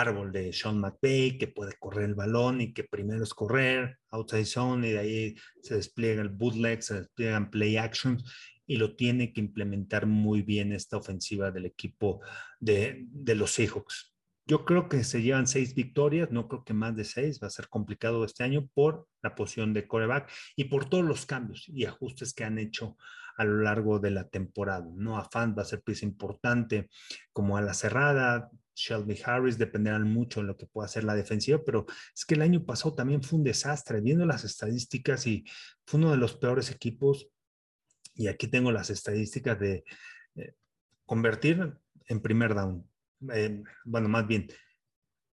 árbol 0.00 0.32
de 0.32 0.52
Sean 0.52 0.80
McVay, 0.80 1.38
que 1.38 1.48
puede 1.48 1.74
correr 1.78 2.04
el 2.04 2.14
balón 2.14 2.60
y 2.60 2.72
que 2.72 2.84
primero 2.84 3.22
es 3.22 3.34
correr, 3.34 3.98
outside 4.10 4.46
zone, 4.46 4.88
y 4.88 4.92
de 4.92 4.98
ahí 4.98 5.36
se 5.60 5.76
despliega 5.76 6.22
el 6.22 6.30
bootleg, 6.30 6.82
se 6.82 6.94
despliegan 6.94 7.50
play 7.50 7.76
actions, 7.76 8.24
y 8.66 8.76
lo 8.76 8.96
tiene 8.96 9.32
que 9.32 9.40
implementar 9.40 10.06
muy 10.06 10.42
bien 10.42 10.72
esta 10.72 10.96
ofensiva 10.96 11.50
del 11.50 11.66
equipo 11.66 12.20
de, 12.58 13.04
de 13.08 13.34
los 13.34 13.52
Seahawks. 13.52 14.14
Yo 14.46 14.64
creo 14.64 14.88
que 14.88 15.04
se 15.04 15.22
llevan 15.22 15.46
seis 15.46 15.74
victorias, 15.74 16.30
no 16.30 16.48
creo 16.48 16.64
que 16.64 16.74
más 16.74 16.96
de 16.96 17.04
seis, 17.04 17.38
va 17.42 17.46
a 17.46 17.50
ser 17.50 17.68
complicado 17.68 18.24
este 18.24 18.42
año 18.44 18.68
por 18.74 19.06
la 19.22 19.34
posición 19.34 19.72
de 19.72 19.86
coreback 19.86 20.30
y 20.56 20.64
por 20.64 20.88
todos 20.88 21.04
los 21.04 21.26
cambios 21.26 21.68
y 21.68 21.84
ajustes 21.84 22.34
que 22.34 22.44
han 22.44 22.58
hecho 22.58 22.96
a 23.36 23.44
lo 23.44 23.62
largo 23.62 23.98
de 23.98 24.10
la 24.10 24.28
temporada. 24.28 24.86
No 24.94 25.16
afán 25.16 25.54
va 25.56 25.62
a 25.62 25.66
ser 25.66 25.82
pieza 25.82 26.04
importante 26.04 26.88
como 27.32 27.56
a 27.56 27.62
la 27.62 27.74
cerrada, 27.74 28.50
Shelby 28.74 29.18
Harris 29.24 29.58
dependerán 29.58 30.04
mucho 30.04 30.40
de 30.40 30.46
lo 30.46 30.56
que 30.56 30.66
pueda 30.66 30.86
hacer 30.86 31.04
la 31.04 31.14
defensiva, 31.14 31.62
pero 31.64 31.86
es 32.14 32.24
que 32.24 32.34
el 32.34 32.42
año 32.42 32.64
pasado 32.64 32.94
también 32.94 33.22
fue 33.22 33.38
un 33.38 33.44
desastre, 33.44 34.00
viendo 34.00 34.24
las 34.26 34.44
estadísticas 34.44 35.26
y 35.26 35.44
fue 35.84 36.00
uno 36.00 36.10
de 36.10 36.16
los 36.16 36.34
peores 36.36 36.70
equipos. 36.70 37.28
Y 38.14 38.28
aquí 38.28 38.48
tengo 38.48 38.72
las 38.72 38.90
estadísticas 38.90 39.58
de 39.58 39.84
eh, 40.36 40.54
convertir 41.06 41.74
en 42.06 42.20
primer 42.20 42.54
down. 42.54 42.86
Eh, 43.32 43.62
bueno, 43.84 44.08
más 44.08 44.26
bien, 44.26 44.48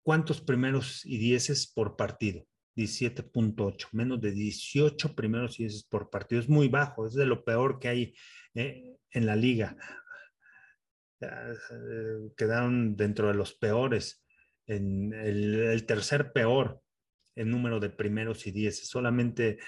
¿cuántos 0.03 0.41
primeros 0.41 1.05
y 1.05 1.17
dieces 1.17 1.67
por 1.67 1.95
partido? 1.95 2.45
17.8, 2.75 3.87
menos 3.93 4.21
de 4.21 4.31
18 4.31 5.15
primeros 5.15 5.59
y 5.59 5.63
dieces 5.63 5.83
por 5.83 6.09
partido. 6.09 6.39
Es 6.41 6.49
muy 6.49 6.67
bajo, 6.67 7.07
es 7.07 7.13
de 7.13 7.25
lo 7.25 7.43
peor 7.43 7.79
que 7.79 7.87
hay 7.87 8.15
eh, 8.53 8.97
en 9.11 9.25
la 9.25 9.35
liga. 9.35 9.75
Eh, 11.19 12.29
quedaron 12.35 12.95
dentro 12.95 13.27
de 13.27 13.33
los 13.33 13.53
peores, 13.53 14.23
en 14.67 15.13
el, 15.13 15.85
tercer 15.85 16.33
peor 16.33 16.81
en 17.35 17.49
número 17.49 17.79
de 17.79 17.89
primeros 17.89 18.45
y 18.47 18.51
diez. 18.51 18.87
Solamente 18.87 19.59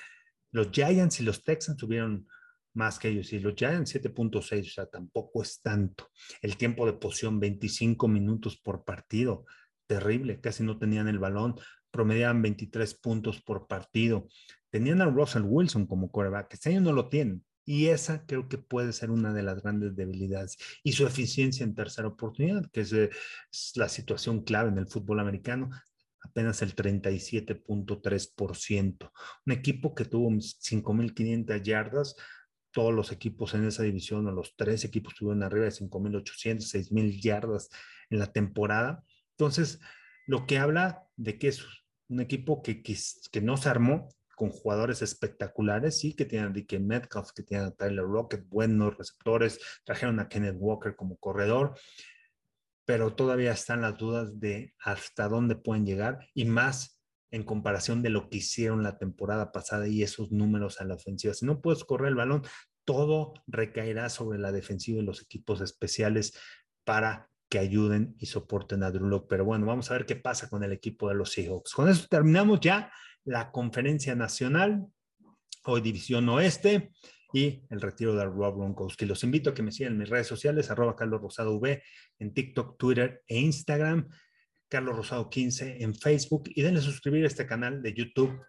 los 0.52 0.70
Giants 0.72 1.20
y 1.22 1.24
los 1.24 1.44
Texans 1.44 1.78
tuvieron 1.78 2.28
más 2.74 3.00
que 3.00 3.10
ellos. 3.10 3.32
Y 3.34 3.40
los 3.40 3.56
Giants 3.56 3.96
7.6, 3.96 4.62
o 4.62 4.70
sea, 4.70 4.86
tampoco 4.88 5.42
es 5.42 5.62
tanto. 5.62 6.10
El 6.42 6.58
tiempo 6.58 6.86
de 6.86 6.94
posición 6.94 7.40
25 7.40 8.08
minutos 8.08 8.58
por 8.58 8.84
partido. 8.84 9.46
Terrible, 9.88 10.40
casi 10.40 10.64
no 10.64 10.78
tenían 10.78 11.08
el 11.08 11.20
balón. 11.20 11.56
promediaban 11.92 12.42
23 12.42 12.94
puntos 12.96 13.42
por 13.42 13.68
partido. 13.68 14.28
Tenían 14.70 15.02
a 15.02 15.06
Russell 15.06 15.44
Wilson 15.44 15.88
como 15.88 16.12
coreback, 16.12 16.54
este 16.54 16.70
año 16.70 16.82
no 16.82 16.94
lo 16.94 17.10
tienen. 17.10 17.44
Y 17.70 17.90
esa 17.90 18.26
creo 18.26 18.50
que 18.50 18.58
puede 18.58 18.92
ser 18.94 19.12
una 19.12 19.32
de 19.32 19.44
las 19.44 19.62
grandes 19.62 19.96
debilidades. 19.96 20.58
Y 20.82 20.94
su 20.94 21.06
eficiencia 21.06 21.64
en 21.64 21.76
tercera 21.76 22.08
oportunidad, 22.08 22.68
que 22.72 22.82
es, 22.82 22.92
es 22.94 23.74
la 23.76 23.88
situación 23.90 24.42
clave 24.42 24.70
en 24.70 24.80
el 24.80 24.88
fútbol 24.88 25.20
americano, 25.20 25.70
apenas 26.20 26.64
el 26.64 26.76
37.3%. 26.76 29.12
Un 29.46 29.54
equipo 29.54 29.94
que 29.94 30.06
tuvo 30.06 30.32
5.500 30.32 31.62
yardas, 31.62 32.16
todos 32.72 32.92
los 32.92 33.12
equipos 33.12 33.54
en 33.54 33.66
esa 33.66 33.84
división, 33.84 34.26
o 34.26 34.32
los 34.32 34.56
tres 34.56 34.84
equipos 34.84 35.14
tuvieron 35.14 35.44
arriba 35.44 35.66
de 35.66 35.72
5.800, 35.72 36.74
6.000 36.74 37.22
yardas 37.22 37.70
en 38.10 38.18
la 38.18 38.32
temporada. 38.32 39.04
Entonces, 39.38 39.80
lo 40.26 40.48
que 40.48 40.58
habla 40.58 41.04
de 41.18 41.38
que 41.38 41.50
es 41.50 41.64
un 42.08 42.20
equipo 42.20 42.64
que, 42.64 42.82
que 42.82 43.42
no 43.42 43.58
se 43.58 43.70
armó 43.70 44.10
con 44.40 44.52
jugadores 44.52 45.02
espectaculares, 45.02 46.00
sí, 46.00 46.14
que 46.14 46.24
tienen 46.24 46.52
a 46.52 46.54
Dickie 46.54 46.80
Metcalf, 46.80 47.34
que 47.36 47.44
tienen 47.44 47.68
a 47.68 47.72
Tyler 47.72 48.06
Rocket, 48.06 48.48
buenos 48.48 48.98
receptores, 48.98 49.60
trajeron 49.84 50.22
a 50.22 50.30
Kenneth 50.30 50.56
Walker 50.58 50.96
como 50.96 51.18
corredor, 51.18 51.78
pero 52.86 53.14
todavía 53.14 53.52
están 53.52 53.82
las 53.82 53.98
dudas 53.98 54.40
de 54.40 54.74
hasta 54.80 55.28
dónde 55.28 55.58
pueden 55.58 55.86
llegar 55.86 56.20
y 56.34 56.46
más 56.46 57.02
en 57.32 57.44
comparación 57.44 58.02
de 58.02 58.12
lo 58.12 58.30
que 58.30 58.38
hicieron 58.38 58.82
la 58.82 58.98
temporada 58.98 59.52
pasada 59.52 59.90
y 59.90 60.04
esos 60.04 60.32
números 60.32 60.80
a 60.80 60.86
la 60.86 60.96
ofensiva. 60.96 61.34
Si 61.34 61.46
no 61.46 61.60
puedes 61.60 61.84
correr 61.84 62.08
el 62.08 62.16
balón, 62.16 62.44
todo 62.86 63.34
recaerá 63.46 64.08
sobre 64.08 64.40
la 64.40 64.54
defensiva 64.54 65.02
y 65.02 65.06
los 65.06 65.22
equipos 65.22 65.60
especiales 65.60 66.32
para 66.86 67.30
que 67.50 67.60
ayuden 67.60 68.16
y 68.18 68.28
soporten 68.28 68.84
a 68.84 68.92
Drew 68.92 69.10
Locke. 69.10 69.28
Pero 69.28 69.44
bueno, 69.44 69.66
vamos 69.66 69.92
a 69.92 69.96
ver 69.96 70.06
qué 70.06 70.16
pasa 70.16 70.48
con 70.48 70.64
el 70.64 70.72
equipo 70.72 71.10
de 71.10 71.16
los 71.16 71.34
Seahawks. 71.34 71.74
Con 71.74 71.90
eso 71.90 72.08
terminamos 72.10 72.62
ya 72.62 72.90
la 73.26 73.52
conferencia 73.52 74.16
nacional, 74.16 74.88
hoy 75.66 75.82
División 75.82 76.28
Oeste 76.30 76.92
y 77.34 77.64
el 77.70 77.82
retiro 77.82 78.16
de 78.16 78.26
Rob 78.26 78.58
Gronkowski. 78.58 79.06
Los 79.06 79.24
invito 79.24 79.52
a 79.52 79.54
que 79.54 79.62
me 79.62 79.72
sigan 79.72 79.94
en 79.94 80.00
mis 80.00 80.10
redes 80.10 80.28
sociales, 80.28 80.72
arroba 80.72 80.96
Carlos 80.96 81.22
Rosado 81.22 81.56
V, 81.56 81.84
en 82.20 82.34
TikTok, 82.34 82.78
Twitter 82.78 83.24
e 83.28 83.40
Instagram, 83.40 84.10
Carlos 84.68 84.96
Rosado 84.96 85.30
15 85.30 85.84
en 85.84 85.96
Facebook 85.96 86.44
y 86.48 86.62
denle 86.62 86.82
suscribir 86.82 87.24
a 87.24 87.28
este 87.28 87.46
canal 87.46 87.82
de 87.82 87.94
YouTube. 87.94 88.40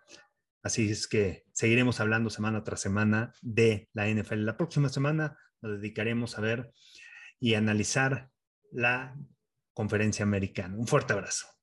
Así 0.62 0.90
es 0.90 1.08
que 1.08 1.44
seguiremos 1.52 2.00
hablando 2.00 2.28
semana 2.30 2.62
tras 2.62 2.80
semana 2.80 3.32
de 3.40 3.88
la 3.92 4.08
NFL. 4.08 4.44
La 4.44 4.56
próxima 4.56 4.88
semana 4.88 5.36
nos 5.62 5.80
dedicaremos 5.80 6.36
a 6.36 6.42
ver 6.42 6.70
y 7.38 7.54
analizar 7.54 8.30
la 8.70 9.16
conferencia 9.72 10.22
americana. 10.22 10.76
Un 10.76 10.86
fuerte 10.86 11.14
abrazo. 11.14 11.59